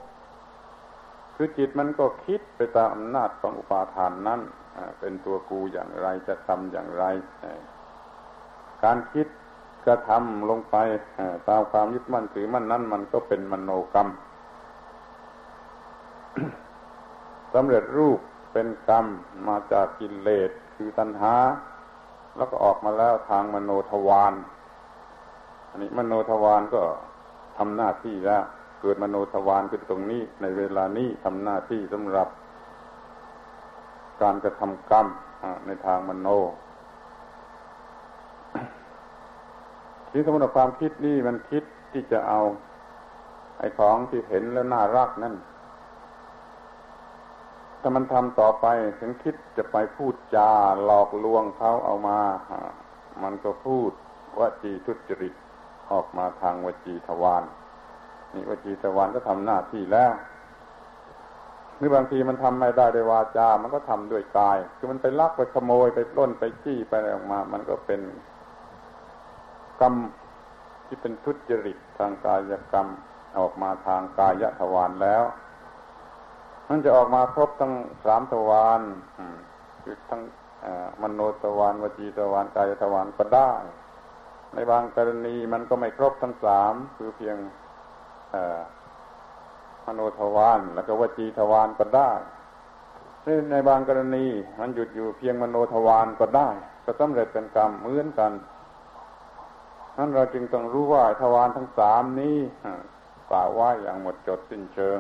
[1.37, 4.41] คือจิตมันก็คิดไปตามอำนาจของอุปาทานนั้น
[5.01, 7.05] เป็นตัวกูอย่างไรจะทำอย่างไร
[8.85, 9.27] การคิด
[9.87, 10.77] กระทำลงไป
[11.49, 14.09] ตามความยึดมั่นถือมั่นนั้นมันก็เป็นมโนกรรม
[17.55, 18.19] สำเร็จรูป
[18.53, 19.07] เป็นกรรม
[19.49, 21.35] มาจากกิเลสคือตัณหา
[22.37, 24.35] แล้วก็ออกมาแล้วทางมโนทวาร
[25.71, 26.83] อันนี้มโนทวารก็
[27.59, 28.45] ทำหน้าที่แล้ว
[28.81, 32.29] เกิดมโนทวารขึ้นตรงนี้ ในเวลานี้ทำหน้าที่สำหรับ
[34.23, 35.07] การกระทำกรรม
[35.67, 36.29] ในทางมโน
[40.11, 42.41] ที่สมมติความคิดนี่มันคิดที่จะเอา
[43.59, 45.35] ไอ้ของที่เห็นแล้วน่ารักนั่น
[47.81, 48.67] ถ้ามันทำต่อไป
[49.01, 50.51] ถึงคิดจะไปพูดจา
[50.85, 52.21] หลอกลวงเขาเอามา
[53.23, 53.91] มันก็พูด
[54.39, 55.35] วจีทุจริต
[55.93, 57.45] ออกมาทางวจีทวาร
[58.35, 60.13] นี่วจีทวารก็ทำหน้าที่แล้ว
[61.77, 68.01] หรือบางทีมันทำไม่ได้ด้วยวาจา มันก็ทำด้วยกาย คือมันไปลักไปขโมยไปปล้นไปจี้ไปอะไรออกมา มันก็เป็น
[69.81, 69.95] กรรม
[70.87, 72.87] ที่เป็นทุจริตทางกายกรรม
[73.39, 75.23] ออกมาทางกายทวารแล้ว
[76.69, 77.73] มันจะออกมาครบทั้ง
[78.05, 78.81] สามทวาร
[79.83, 80.23] คือทั้ง
[81.03, 83.51] มโนทวารวจีทวารกายทวารก็ได้
[84.55, 87.37] ในบางกรณีมันก็ไม่ครบทั้งสามคือเพียง
[89.87, 92.11] มโนทวารแล้วก็วจีทวารก็ได้
[93.51, 94.27] ในบางกรณี
[94.61, 96.49] มันหยุดอยู่เพียงมโนทวารก็ได้
[96.85, 98.33] ก็สำเร็จเป็นกรรมเหมือนกัน
[100.01, 102.37] นั้นเราจึงต้องรู้ว่าทวารทั้งสามนี้
[103.31, 104.99] กล่าวว่าอย่างหมดจดสิ้นเชิง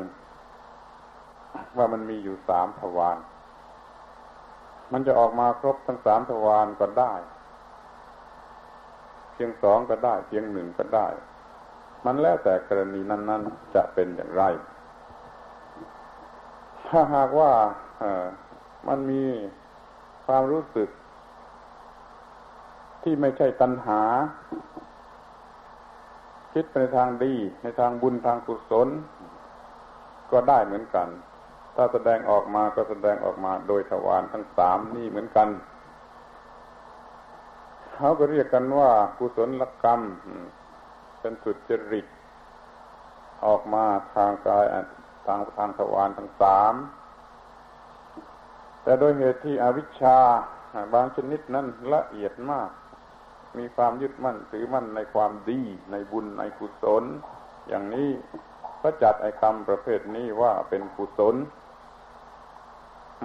[1.77, 3.19] ว่ามันมีอยู่สามทวาร
[4.93, 7.15] มันจะออกมาครบทั้งสามทวารก็ได้
[9.33, 11.07] เพียงสองก็ได้ เพียงหนึ่งก็ได้
[12.07, 14.45] มันแล้วแต่กรณีนั้น ๆ จะเป็นอย่างไร
[16.89, 17.53] ถ้าหากว่า
[18.89, 19.25] มันมี
[20.27, 20.89] ความรู้สึก
[23.03, 24.01] ที่ไม่ใช่ตัณหา
[26.53, 28.89] คิดไปในทางดี ในทางบุญทางกุศล
[30.31, 31.09] ก็ได้เหมือนกัน
[31.77, 35.49] ถ้าแสดงออกมาก็แสดงออกมาโดยทวารทั้งสามนี่เหมือนกัน
[37.95, 40.01] เขาก็เรียกกันว่ากุศลกรรม
[41.21, 42.07] เป็นสุดจริต
[43.47, 43.85] ออกมา
[44.15, 44.65] ทางกาย
[45.27, 46.75] ทางทางทวารทั้งสาม
[48.83, 50.19] แต่โดยเหตุที่อวิชชา
[50.95, 52.71] บางชนิดนั้นละเอียดมาก
[53.59, 55.61] มีความยึดมั่นถือมั่นในความดี
[55.91, 57.05] ในบุญในกุศล
[57.69, 58.09] อย่างนี้
[58.83, 61.35] ก็จัดไอ้คำประเภทนี้ว่าเป็นกุศล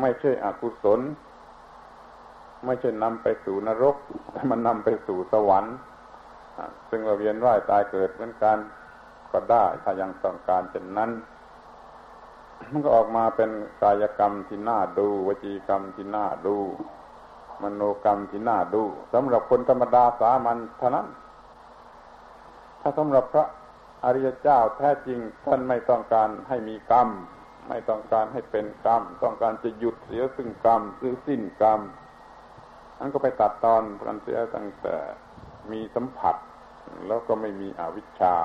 [0.01, 1.01] ไม่ใช่อกุศล
[2.65, 3.95] ไม่ใช่นำไปสู่นรก
[4.31, 5.75] แต่มันนำไปสู่สวรรค์
[6.89, 8.57] ซึ่งเราเวียนว่ายตายเกิดเหมือนกัน
[9.31, 11.11] ก็ได้ถ้ายังต้องการเช่นนั้น
[12.71, 16.55] มันก็ออกมาเป็นกายกรรมที่น่าดู วจีกรรมที่น่าดู
[17.63, 21.07] มโนกรรมที่น่าดูสำหรับคนธรรมดาสามัญเท่านั้น
[22.81, 23.45] ถ้าสำหรับพระ
[24.03, 27.09] อริยเจ้าแท้จริงท่านไม่ต้องการให้มีกรรม
[27.69, 31.79] ไม่ต้องการให้เป็นกรรม ต้องการจะหยุดเสียซึ่งกรรมหรือสิ้นกรรม
[32.99, 34.95] นั้นก็ไปตัดตอนกันเสียตั้งแต่
[35.71, 36.35] มีสัมผัส
[37.07, 38.35] แล้วก็ไม่มีอวิชชา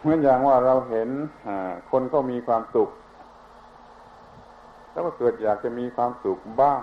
[0.00, 1.08] เหมือนอย่างว่าเราเห็น
[1.90, 2.90] คนก็มีความสุข
[4.96, 6.82] แล้วก็เกิดอยากจะมีความสุขบ้าง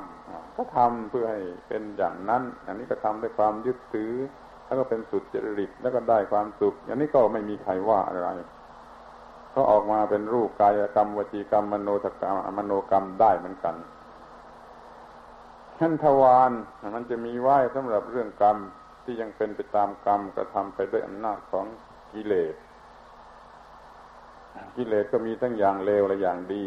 [0.56, 4.12] ก็ทำเพื่อให้เป็นอย่างนั้น อันนี้ก็ทำด้วยความยึดถือ
[4.66, 8.30] แล้วก็เป็นสุดจริตแล้วก็ได้ความสุขอย่างนี้ก็ไม่มีใครว่าอะไร
[9.56, 13.76] ก็ออกมาเป็นรูปกายกรรมวจีกรรมมโนกรรมมโนกรรมได้เหมือนกัน
[15.80, 16.52] ขั้นทวาร
[16.96, 18.58] มันจะมีไหว้สำหรับเรื่องกรรม
[19.04, 21.66] ที่ยังเป็นไปตามกรรมกระทำไปด้วยอำนาจของ
[22.14, 22.56] กิเลส
[24.76, 26.66] กิเลสก็มีทั้งอย่างเลวและอย่างดี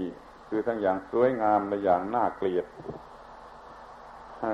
[0.48, 2.66] คือทั้งอย่างสวยงามและอย่างน่าเกลียด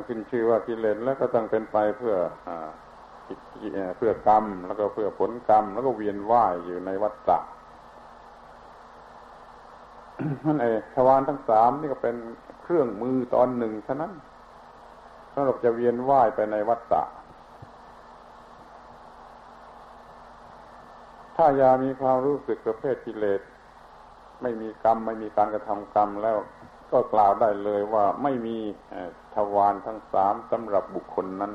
[0.07, 2.15] ขึ้นชื่อว่ากิเลสแล้วก็ต้องเป็นไปเพื่อ
[3.97, 7.39] เพื่อกรรม แล้วก็เพื่อผลกรรม แล้วก็เวียนว่ายอยู่ในวัฏฏะ
[10.47, 12.17] นั่นเองทวารทั้งสามนี่ก็เป็น
[12.63, 14.13] เครื่องมือตอนหนึ่งเท่านั้น
[15.35, 17.03] สำหรับจะเวียนว่ายไปในวัฏฏะ
[21.37, 23.41] ถ้ายามีความรู้สึกประเภทกิเลส
[24.43, 26.39] ไม่มีกรรม ไม่มีการกระทำกรรมแล้ว
[26.93, 28.59] ก็กล่าวได้เลยว่าไม่มี
[29.35, 31.53] ทวารทั้งสามสำหรับบุคคลนั้น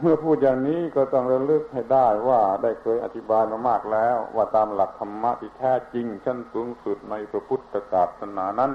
[0.00, 8.72] เมื่อพูดอย่างนี้ก็ต้องระลึกให้ได้ว่าได้เคยอธิบายมามากแล้ว ว่าตามหลักธรรมะที่แท้จริงชั้นสูงสุดในพระพุทธศาสนานั้น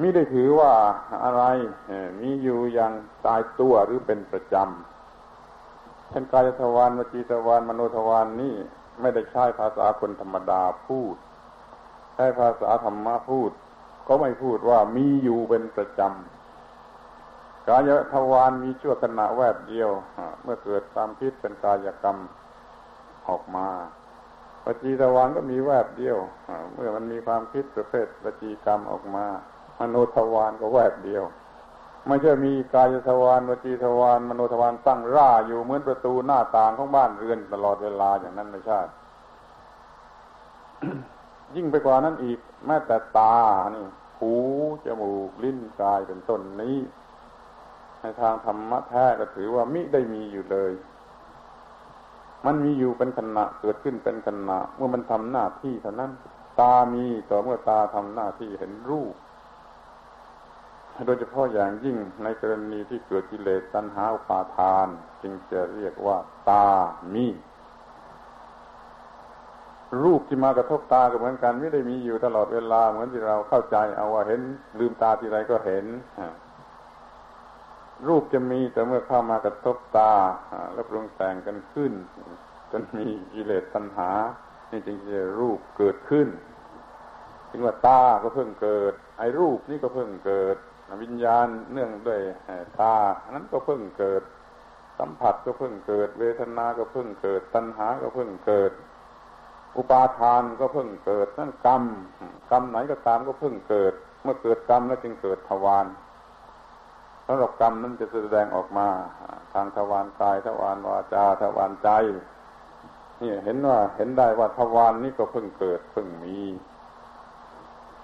[0.00, 0.72] มิได้ถือว่า
[1.24, 1.42] อะไร
[2.20, 2.92] มีอยู่อย่าง
[3.26, 8.54] ตายตัวหรือเป็นประจำเช่นกายทวารวจีทวารมโนทวารนนี่
[9.00, 11.16] ไม่ได้ใช้ภาษาคนธรรมดาพูด
[12.14, 13.50] ใช้ภาษาธรรมะพูด
[14.08, 19.90] ก็ไม่พูดว่ามีอยู่เป็นประจำกายทวารมีชั่วขณะแวบเดียว
[20.42, 22.18] เมื่อเกิดความคิดเป็นกายกรรม
[23.28, 23.68] ออกมา
[24.64, 26.18] วจีทวารก็มีแวบเดียว
[26.72, 29.26] เมื่อมันมีความคิดประเภทวจีกรรมออกมา
[29.78, 31.24] มโนทวารก็แวบเดียว
[32.08, 38.80] ไม่ใช่มีกายทวารวจีทวารมโนทวารตั้งร่าอยู่เหมือนประตูหน้าต่างของบ้านเรือนตลอดเวลาอย่างนั้นไม่ใช่
[41.56, 43.38] ยิ่งไปกว่านั้นอีก แม้แต่ตา
[43.74, 43.84] นี่
[44.18, 44.34] หู
[44.84, 46.76] จมูกลิ้นกายเป็นต้นนี้
[48.00, 50.72] ในทางธรรมะแท้ก็ถือว่ามิได้มีอยู่เลย
[52.46, 56.12] มันมีอยู่เป็นขณะเกิดขึ้นเป็นขณะเมื่อมันทำหน้าที่เท่านั้น
[56.60, 59.14] ตามีต่อเมื่อตาทำหน้าที่เห็นรูป
[61.06, 64.88] โดยเฉพาะอย่างยิ่งในกรณีที่เกิดกิเลสตัณหาอุปาทาน
[65.22, 66.16] จึงจะเรียกว่า
[66.50, 66.68] ตา
[67.14, 67.26] มี
[70.02, 74.40] รูปที่มากระทบตาก็เหมือนกัน ไม่ได้มีอยู่ตลอดเวลา เหมือนที่เราเข้าใจเอาว่าเห็น
[74.78, 75.86] ลืมตาทีไรก็เห็น
[78.08, 80.12] รูปจะมีแต่เมื่อเข้ามากระทบตา
[80.74, 81.92] แล้วปรุงแต่งกันขึ้น
[82.70, 84.10] จนมีกิเลสตัณหา
[84.70, 86.28] นี่จึงจะรูปเกิดขึ้น
[87.50, 90.56] ถึงว่าตาก็เพิ่งเกิด ไอ้รูปนี่ก็เพิ่งเกิด
[91.02, 92.20] วิญญาณเนื่องด้วย
[92.80, 92.94] ตา
[93.30, 94.22] นั้นก็เพิ่งเกิด
[94.98, 98.72] สัมผัสก็เพิ่งเกิด เวทนาก็เพิ่งเกิด ตัณหาก็เพิ่งเกิด
[99.76, 101.82] อุปาทานก็เพิ่งเกิดนั่นกรรม
[102.50, 105.86] กรรมไหนก็ตามก็เพิ่งเกิด เมื่อเกิดกรรมแล้วจึงเกิดทวาร
[107.26, 108.88] สำหรับกรรมนั้นจะแสดงออกมา
[109.52, 111.88] ทางทวารกายทวารวาจาทวารใจ
[113.20, 116.38] นี่เห็นว่าเห็นได้ว่าทวารนี้ก็เพิ่งเกิดเพิ่งมี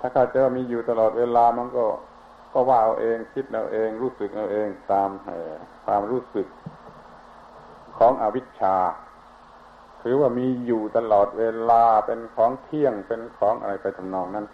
[0.01, 1.85] ถ้าข้าเจ้ามีอยู่ตลอดเวลามันก็
[2.55, 5.11] ก็ว่าเอาเองคิดเอาเอง รู้สึกเอาเองตาม
[5.85, 6.47] ความรู้สึก
[7.99, 8.77] ของอวิชชา
[10.03, 14.47] ถือว่ามีอยู่ตลอดเวลาเป็นของเที่ยงเป็นของอะไรไปทำนองนั้น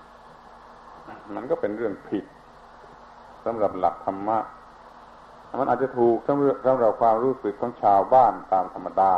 [1.34, 2.24] มันก็เป็นเรื่องผิด
[3.44, 4.38] สำหรับหลักธรรมะ
[5.60, 9.12] มันอาจจะถูกสำหรับสำหรับความรู้สึกของชาวบ้านตามธรรมดา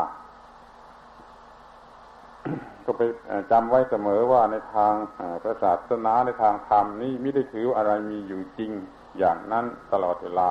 [2.87, 3.03] ก็ไป
[3.51, 4.95] จำไว้เสมอว่าในทาง
[5.43, 8.73] พระศาสนาในทางธรรมนี่ไม่ได้ถืออะไรมีอยู่จริง
[9.19, 10.51] อย่างนั้นตลอดเวลา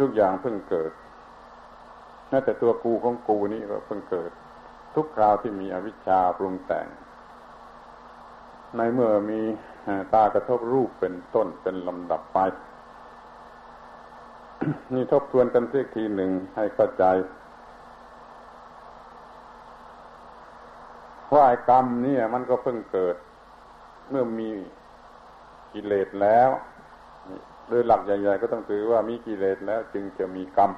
[0.00, 0.92] ทุกอย่างเพิ่งเกิด
[2.28, 4.30] แม้แต่ตัวกูของกูนี่ก็เพิ่งเกิด
[4.94, 6.86] ทุกคราวที่มีอวิชชาปรุงแต่ง
[8.76, 9.40] ในเมื่อมี
[10.14, 12.38] ตากระทบรูปเป็นต้นเป็นลำดับไป
[14.94, 17.04] นี่ทบทวนกันสักทีหนึ่งให้เข้าใจ
[21.32, 23.16] ว่าไอ้กรรมนี่มันก็เพิ่งเกิด
[24.10, 24.50] เมื่อมี
[25.72, 26.50] กิเลสแล้ว
[27.68, 30.70] โดยหลักใหญ่ๆก็ต้องถือว่ามีกิเลสแล้ว จึงจะมีกรรม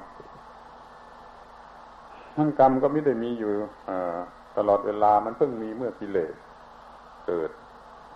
[2.35, 3.51] ทั้งกรรมก็ไม่ได้มีอยู่
[4.57, 6.33] ตลอดเวลามันเพิ่งมีเมื่อกิเลส
[7.27, 7.49] เกิด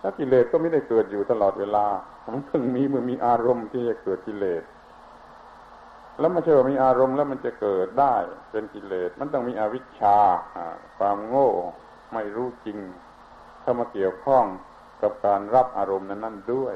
[0.02, 1.86] ถ้ากิเลสก็ไม่ได้เกิดอยู่ตลอดเวลา
[2.34, 4.62] มันเพิ่งมีเมื่อมีอารมณ์ที่จะเกิดกิเลส
[6.18, 8.14] แล้วไม่ใช่ว่ามีอารมณ์แล้วมันจะเกิดได้
[8.50, 10.18] เป็นกิเลส มันต้องมีอวิชชา
[10.98, 11.50] ความโง่
[12.14, 12.78] ไม่รู้จริง
[13.60, 14.44] เข้ามาเกี่ยวข้อง
[15.02, 16.74] กับการรับอารมณ์นั้น ๆ ด้วย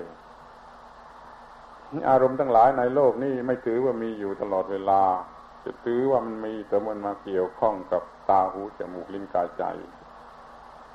[2.11, 5.03] อารมณ์ทั้งหลายในโลกนี้ไม่ถือว่ามีอยู่ตลอดเวลา
[5.65, 9.65] จะถือว่ามันมีแต่มันมาเกี่ยวข้องกับตาหูจมูกลิ้นกายใจ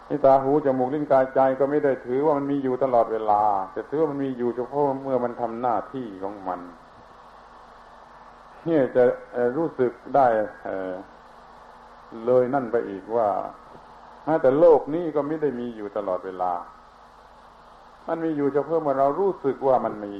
[0.10, 6.60] นี่ตาหูจมูกลิ้นกายใจก็ไม่ได้ถือว่ามันมีอยู่ตลอดเวลา แต่ถือว่ามันมีอยู่เฉพาะเมื่อมันทำหน้าที่ของมัน
[8.66, 9.04] เนี่ยจะ
[9.58, 10.28] รู้สึกได้
[12.26, 13.28] เลยนั่นไปอีกว่า
[14.42, 16.54] แต่โลกนี้ก็ไม่ได้มีอยู่ตลอดเวลา
[18.08, 20.16] มันมีอยู่เฉพาะเมื่อเรารู้สึกว่ามันมี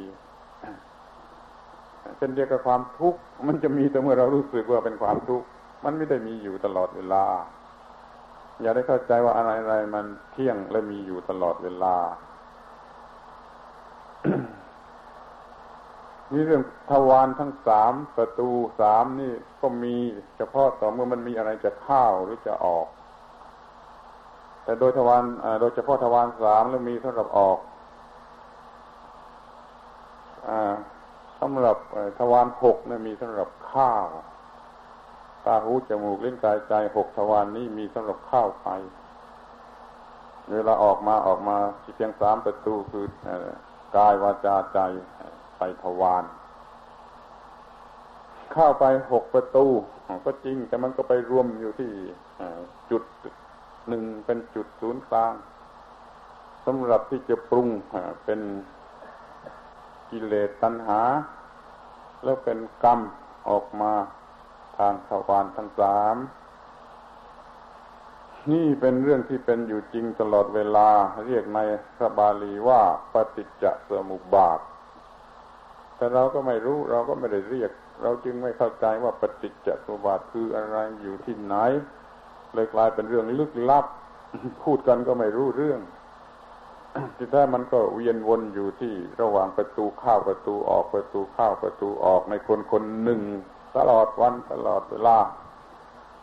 [2.18, 5.48] เป็นเดียวกับความทุกข์มันจะมีแต่เมื่อเรารู้สึกว่าเป็นความทุกข์
[5.84, 7.26] มันไม่ได้มีอยู่ตลอดเวลา
[8.62, 11.96] อย่าได้เข้าใจว่าอะไรอะไรมันเที่ยงและมีอยู่ตลอดเวลา
[16.32, 18.50] นี่เรื่องทวารทั้งสามประตู
[18.80, 19.96] สามนี่ก็มี
[20.38, 22.88] เฉพาะต่อเมื่อมันมีอะไรจะเข้าหรือจะออก
[24.66, 25.24] แต่โดยทวาร
[25.62, 27.60] โดยเฉพาะทวารสามแล้วมีสำหรับออก
[30.50, 30.52] อ
[31.40, 31.78] สำหรับ
[32.20, 34.06] ทวารหกนี่ยมีสำหรับข้าว
[35.46, 38.68] ตาหูจมูกลิ้นกายใจหกทวารนนี้มีสำหรับข้าวไป
[40.52, 41.58] เวลาออกมาออกมา
[41.96, 43.06] เพียงสามประตูคือ
[43.96, 44.80] กายวาจาใจ
[45.58, 46.24] ไปทวาร
[48.54, 49.66] เข้าไปหกประตู
[50.26, 51.90] ก็จริงแต่มันก็ไปรวมอยู่ที่
[52.92, 53.04] จุด
[53.88, 55.34] หนึ่งเป็นจุดศูนย์กลาง
[56.66, 57.70] สำหรับที่จะปรุง
[58.26, 58.42] เป็น
[60.10, 61.02] กิเลสตัณหา
[62.24, 63.00] แล้วเป็นกรรม
[63.50, 63.94] ออกมา
[64.78, 66.18] ทางทวารทั้งสาม
[68.52, 70.90] นี่เป็นเรื่องที่เป็นอยู่จริงตลอดเวลา
[71.26, 71.60] เรียกใน
[71.98, 72.82] พระบาลีว่า
[73.14, 74.60] ปฏิจจสมุปบาท
[75.96, 77.72] แต่เราก็ไม่รู้เราก็ไม่ได้เรียก
[78.02, 81.56] เราจึงไม่เข้าใจว่าปฏิจจสมุปบาทคืออะไรอยู่ที่ไหน
[82.56, 83.86] เลยกลายเป็นเรื่องลึกลับ
[84.64, 85.80] พูดกันก็ไม่รู้เรื่อง
[87.18, 93.22] ที่แท้มันก็เวียนวนอยู่ที่ระหว่างประตูเข้าประตูออกประตูเข้าประตูออกในคนคนหนึ่ง
[93.78, 95.18] ตลอดวันตลอดเวลา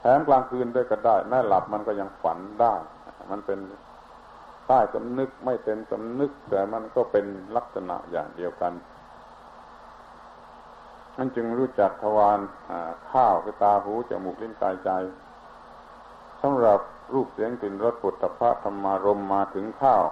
[0.01, 2.74] แถมกลางคืนด้วยก็ได้แม้หลับมันก็ยังฝันได้
[3.30, 3.59] มันเป็น
[4.66, 7.26] ใต้สำนึกไม่เต็มสำนึก แต่มันก็เป็น
[7.57, 8.72] ลักษณะอย่างเดียวกัน
[11.16, 12.41] นั่นจึงรู้จักทวาร
[13.11, 14.91] ข้าวคือตาหูจมูกลิ้นกายใจ
[16.43, 16.80] สำหรับ
[17.12, 20.03] รูปเสียงกลิ่นรสปุถะพระธรรมารมมาถึงข้าว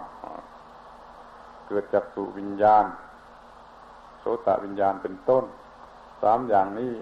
[1.66, 2.84] เกิดจากสุวิญญาณ
[4.18, 5.44] โสตวิญญาณเป็นต้น
[6.22, 6.92] สามอย่างนี้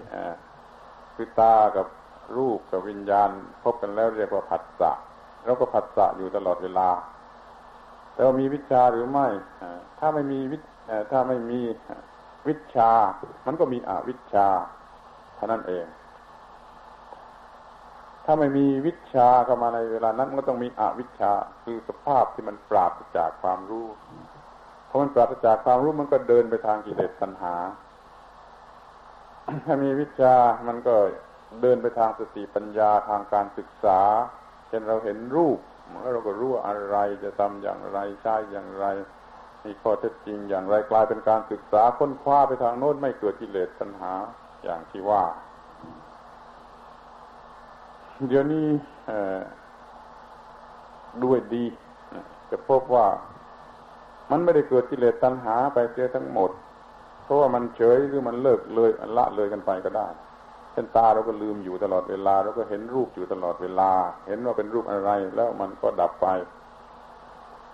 [1.15, 1.87] คือตากับ
[2.37, 3.29] รูปกับวิญญาณ
[3.63, 4.91] พบกันแล้วเรียกว่าผัสสะ
[5.45, 6.89] เราก็ผัสสะอยู่ตลอดเวลา
[8.13, 9.27] แต่ว่ามีวิชาหรือไม่
[9.99, 10.57] ถ้าไม่มีวิ
[11.11, 11.59] ถ้าไม่มี
[12.47, 12.91] วิชา
[13.45, 14.47] มันก็มีอวิชา
[15.35, 15.85] เท่านั้นเอง
[18.31, 21.31] ถ้าไม่มีวิชาเข้ามาในเวลานั้นก็ต้องมีอวิชา
[21.63, 23.87] คือสภาพที่มันปราศจากความรู้
[24.89, 27.55] พอมันปราศจากความรู้มันก็เดินไปทางกิเลสตัณหา
[29.65, 30.35] ถ้ามีวิชา
[30.67, 30.95] มันก็
[31.61, 33.99] เดินไปทางสติปัญญาทางการศึกษา
[34.67, 35.59] เช่นเราเห็นรูป
[36.01, 38.85] แล้วเราก็รู้อะไรจะทำอย่างไรใช้อย่างไร
[39.65, 44.13] มีข้อเท็จจริงอย่างไรกลายเป็นการศึกษาค้นคว้าไปทางโน้นไม่เกิดกิเลสตัณหา
[44.63, 45.23] อย่างที่ว่า
[48.27, 48.67] เดี๋ยวนี้
[51.23, 51.65] ด้วยดี
[52.51, 53.07] จะพบว่า
[54.31, 56.51] มันไม่ได้เกิดกิเลสตัณหาไปเสียทั้งหมด
[57.23, 60.07] เพราะว่ามันเฉยหรือมันเลิกเลยละเลยกันไปก็ได้
[60.71, 63.91] เช่นตาเราก็ลืมอยู่ตลอดเวลาเราก็เห็นรูปอยู่ตลอดเวลา
[64.27, 66.27] เห็นว่าเป็นรูปอะไรแล้วมันก็ดับไป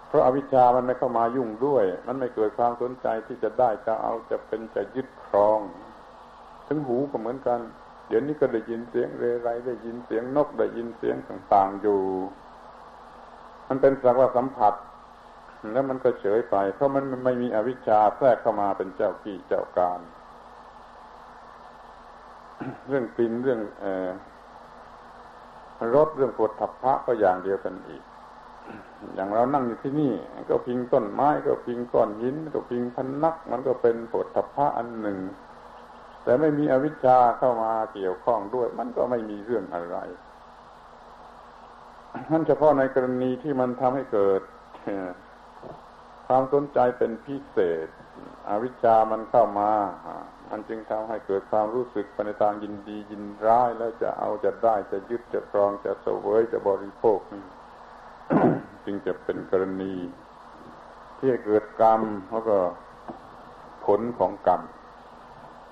[0.08, 5.60] เพราะอาวิชชามันไม่เข้ามายุ่งด้วย มันไม่เกิดความสนใจที่จะได้จะเอาจะเป็นจะยึดครอง
[6.68, 7.60] ถึงหูก็เหมือนกัน
[8.08, 11.99] เดี๋ยวนี้ก็ได้ยินเสียงเรไรได้ยินเสียงนกได้ยินเสียงต่างๆอยู่
[13.68, 14.74] มันเป็นสักว่าสัมผัส
[15.74, 19.99] แล้วมันก็เฉยไป เพราะมันไม่มีอวิชชาแทรกเข้ามาเป็นเจ้ากี่เจ้าการ
[22.88, 23.86] เรื่องกลิ่นเรื่องอ
[25.95, 28.03] รสเรื่องปวดทับพระก็อย่างเดียวกันอีก
[29.16, 30.14] อย่างเรานั่งอยู่ที่นี่
[30.49, 35.18] ก็พิงต้นไม้ก็พิงก้อนหิน ก็พิงพันนัก มันก็เป็นโผฏฐพระอันหนึ่ง
[36.26, 39.97] แต่ไม่มีอวิชชาเข้ามาเกี่ยวข้องด้วย มันก็ไม่มีเรื่องอะไร
[42.32, 44.41] นั่นเฉพาะในกรณีที่มันทำให้เกิด
[46.28, 47.88] ความสนใจเป็นพิเศษ
[48.49, 49.71] อวิชชามันเข้ามา
[50.51, 57.43] มันจึงทำให้เกิดความรู้สึกไปในทางยินดียินร้าย แล้วจะเอาจะได้จะยึดจะครองจะเสวยจะบริโภคนี่
[58.86, 59.93] จึงจะเป็นกรณี
[61.19, 62.01] ที่เกิดกรรม
[62.32, 62.57] แล้วก็
[63.86, 64.61] ผลของกรรม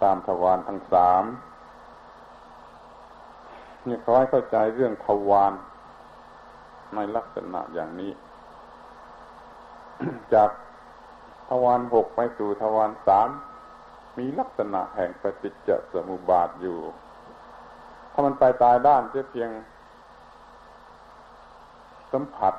[0.03, 1.23] ตามทวารทั้งสาม
[3.87, 5.53] นี่ขาให้เข้าใจเรื่องทวาร
[6.95, 8.11] ในลักษณะอย่างนี้
[10.33, 10.49] จาก
[11.49, 13.29] ทวารหกไปสู่ทวารสาม
[14.17, 16.77] มีลักษณะแห่งปฏิจจสมุปบาทอยู่
[18.11, 19.49] ถ้ามันไปตายด้านเพียง
[22.11, 22.53] สัมผัส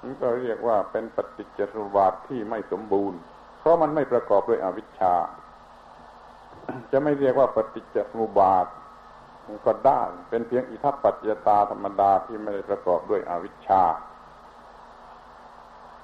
[0.00, 3.18] มันก็เรียกว่าเป็นปฏิจจสมุปบาทที่ไม่สมบูรณ์
[3.58, 5.14] เพราะมันไม่ประกอบด้วยอวิชชา
[6.92, 8.66] จะไม่เรียกว่าปฏิจจสมุปบาท
[9.66, 13.82] ก็ได้เป็นเพียงอิทัปปัจจตาธรรมดาที่ไม่ได้ประกอบด้วยอวิชชา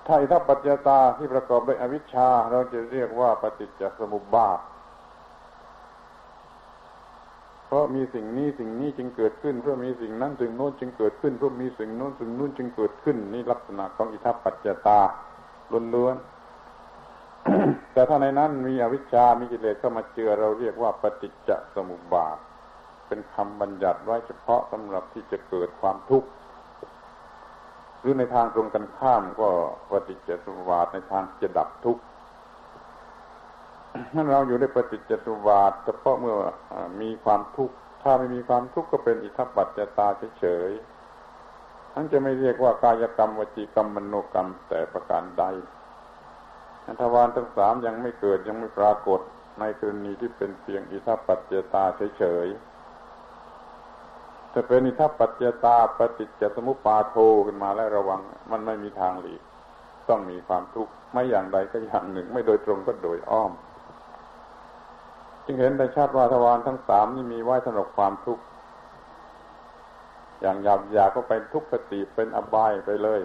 [0.07, 4.59] ถ้าอิทัปปัจจตาที่ประกอบด้วยอวิชชา เราจะเรียกว่าปฏิจจสมุปบาท
[7.67, 15.01] เพราะมีสิ่งนี้สิ่งนี้จึงเกิดขึ้น เพราะมีสิ่งนั้นสิ่งโน้นจึงเกิดขึ้น เพราะมีสิ่งโน้นสิ่งนู้นจึงเกิดขึ้น นี่ลักษณะของอิทัปปัจจตา
[15.95, 16.38] ล้วนๆ
[17.93, 22.39] แต่ถ้าในนั้นมีอวิชชา มีกิเลสเข้ามาเจือเราเรียกว่าปฏิจจสมุปบาท
[23.07, 26.29] เป็นคำบัญญัติไว้เฉพาะสำหรับที่จะเกิดความทุกข์
[28.01, 29.49] หรือในทางตรงกันข้ามก็
[29.91, 32.03] ปฏิจจสมุปบาทในทางจะดับทุกข์
[34.15, 36.35] นั่นเราอยู่ในปฏิจจสมุปบาทเฉพาะเมื่อ
[37.01, 40.07] มีความทุกข์ ถ้าไม่มีความทุกข์ก็เป็นอิทัปปัจจตา
[40.39, 45.45] เฉยๆทั้นจะไม่เรียกว่ากายกรรมวจีกรรมมโนกรรมแต่ประการใด
[47.01, 49.21] ทวารทั้งสามยังไม่เกิดยังไม่ปรากฏ
[49.61, 51.85] ในกรณีที่เป็นเพียงอิทัปปัจจตา
[52.19, 57.17] เฉยๆถ้าเป็นอิทัปปัจจตาปฏิจจสมุปาโท
[57.47, 58.21] ขึ้นมาแล้วระวัง
[58.51, 59.43] มันไม่มีทางหลีก
[60.09, 63.53] ต้องมีความทุกข์ไม่อย่างใดก็อย่างหนึ่ง ไม่โดยตรงก็โดยอ้อม
[65.45, 68.43] จึงเห็นได้ชัดว่าทวารทั้งสามนี่มีไว้สำหรับความทุกข์
[70.41, 73.21] อย่างหยาบหยาก็เป็นทุกขติเป็นอบายไปเลย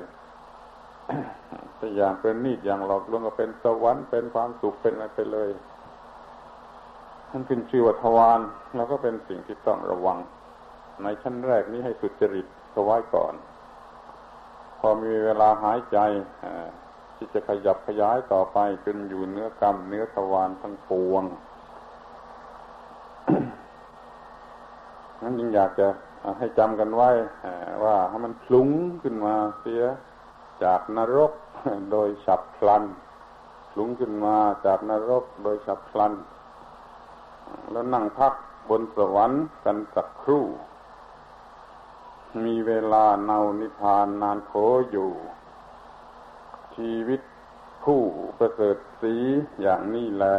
[1.77, 5.49] แต่อย่างเป็นนิดอย่างหลอกลวงก็เป็นสวรรค์เป็นความสุขเป็นอะไรไปเลย
[7.29, 8.39] ท่านขึ้นชื่อว่าทวาร
[8.75, 10.17] แล้วก็เป็นสิ่งที่ต้องระวัง
[11.03, 13.33] ในชั้นแรกนี้ให้สุจริตเขาไว้ก่อน
[14.79, 15.97] พอมีเวลาหายใจ
[17.15, 21.23] ที่จะขยับขยายต่อไปจนอยู่เนื้อกรรมเนื้อทวารทั้งปวง
[25.23, 25.87] นั้นจึงอยากจะ
[26.39, 27.09] ให้จำกันไว้
[27.83, 28.69] ว่าให้มันคลุ้ง
[29.03, 29.81] ขึ้นมาเสีย
[30.63, 31.31] จากนรก
[31.91, 32.83] โดยฉับพลัน
[33.71, 36.13] คลุ้งขึ้นมาจากนรกโดยฉับพลัน
[37.71, 38.33] แล้วนั่งพัก
[38.69, 40.45] บนสวรรค์กันสักครู่
[42.45, 44.53] มีเวลาเนานิพานนานโค
[44.91, 45.11] อยู่
[46.75, 47.21] ชีวิต
[47.83, 48.01] ผู้
[48.37, 49.15] ประเสริฐสี
[49.61, 50.37] อย่างนี้แหละ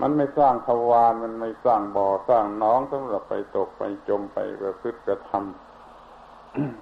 [0.00, 5.65] มันไม่สร้างทวารมันไม่สร้างบ่อสร้างน้องสำหรับไปตกไปจมไปประพฤติกระทำ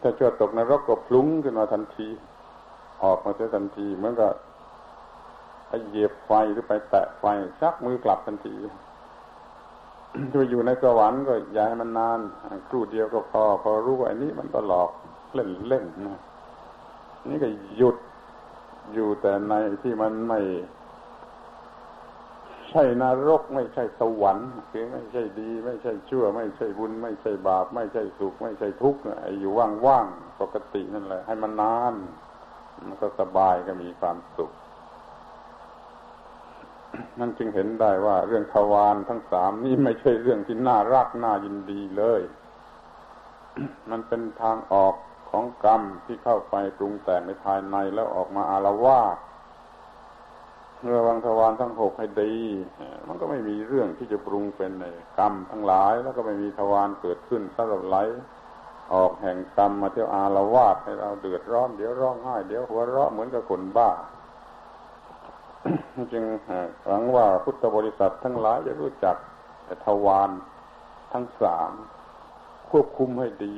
[0.03, 2.09] ถ้าชั่วตกนรกก็พลุ้งขึ้นมาทันที
[3.03, 4.33] ออกมาเสียทันทีเหมือนกับ
[5.69, 7.25] ไปเหยียบไฟหรือไปแตะไฟ
[7.61, 8.55] ชักมือกลับทันที
[10.33, 12.19] ถ้าอยู่ในสวรรค์ก็ย่าให้มันนาน
[12.69, 14.91] ครู่เดียวก็พอ พอรู้ว่าอันนี้มันตลอก
[15.35, 16.21] เล่นเล่นนะ
[17.29, 17.97] นี่ก็หยุด
[18.95, 20.41] อยู่แต่ในที่มันไม่
[22.71, 29.53] ใช่นรกไม่ใช่สวรรค์คือไม่ใช่ดี ไม่ใช่ชั่ว ไม่ใช่บุญ ไม่ใช่บาป ไม่ใช่สุข ไม่ใช่ทุกข์ไอ้อยู่
[29.87, 31.95] ว่างๆปกตินั่นแหละ ให้มันนาน
[32.89, 34.53] มันก็สบายก็มีความสุข
[37.19, 42.23] นั่นจึงเห็นได้ว่าเรื่องทวารทั้งสามนี่ไม่ใช่เรื่องที่น่ารักน่ายินดีเลย
[43.91, 44.95] มันเป็นทางออก
[45.31, 49.17] ของกรรมที่เข้าไปปรุงแต่งในภายในแล้วออกมาอารวาส
[50.93, 52.33] ระวังทวารทั้งหกให้ดี
[53.09, 54.73] มันก็ไม่มีเรื่องที่จะปรุงเป็น
[55.19, 57.97] กรรมทั้งหลาย แล้วก็ไม่มีทวารเกิดขึ้นสำหรับไหล
[58.95, 63.91] ออกแห่งกรรมมาเที่ยวอาละวาดให้เราเดือดร้อนเดี๋ยวร้องไห้เดี๋ยวหัวเราะเหมือนกับคนบ้า
[66.13, 66.25] จึง
[66.87, 69.17] หวังว่าพุทธบริษัททั้งหลายจะรู้จัก
[69.85, 70.31] ทวาร
[71.13, 71.73] ทั้งสาม
[72.71, 73.57] ควบคุมให้ดี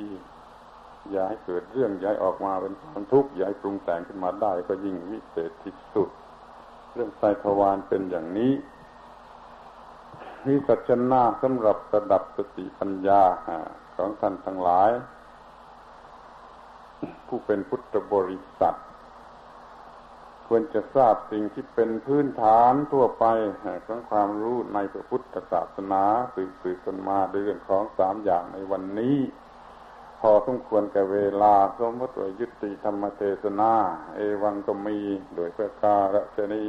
[1.11, 6.09] อย่าให้เกิดเรื่องย้ายออกมาเป็นความทุกข์ย้ายปรุงแต่งขึ้นมาได้ก็ยิ่งวิเศษที่สุด
[6.97, 8.53] เรื่องไตทวารเป็นอย่างนี้
[10.45, 13.23] วิสัชนาสำหรับระดับสติปัญญา
[13.95, 14.91] ของท่านทั้งหลาย
[17.27, 18.77] ผู้เป็นพุทธบริษัท
[20.47, 23.25] ควรจะทราบสิ่งที่เป็นพื้นฐานทั่วไป
[23.85, 26.03] ของความรู้ในพระพุทธศาสนา
[26.35, 29.17] สืบสืบกันมาเรื่องของสามอย่างในวันนี้
[30.31, 33.73] อสมควรแก่เวลา สมมติว่ายุติธรรมเทศนา
[34.15, 34.97] เอวังก็มี
[35.35, 36.65] โดยประการฉนี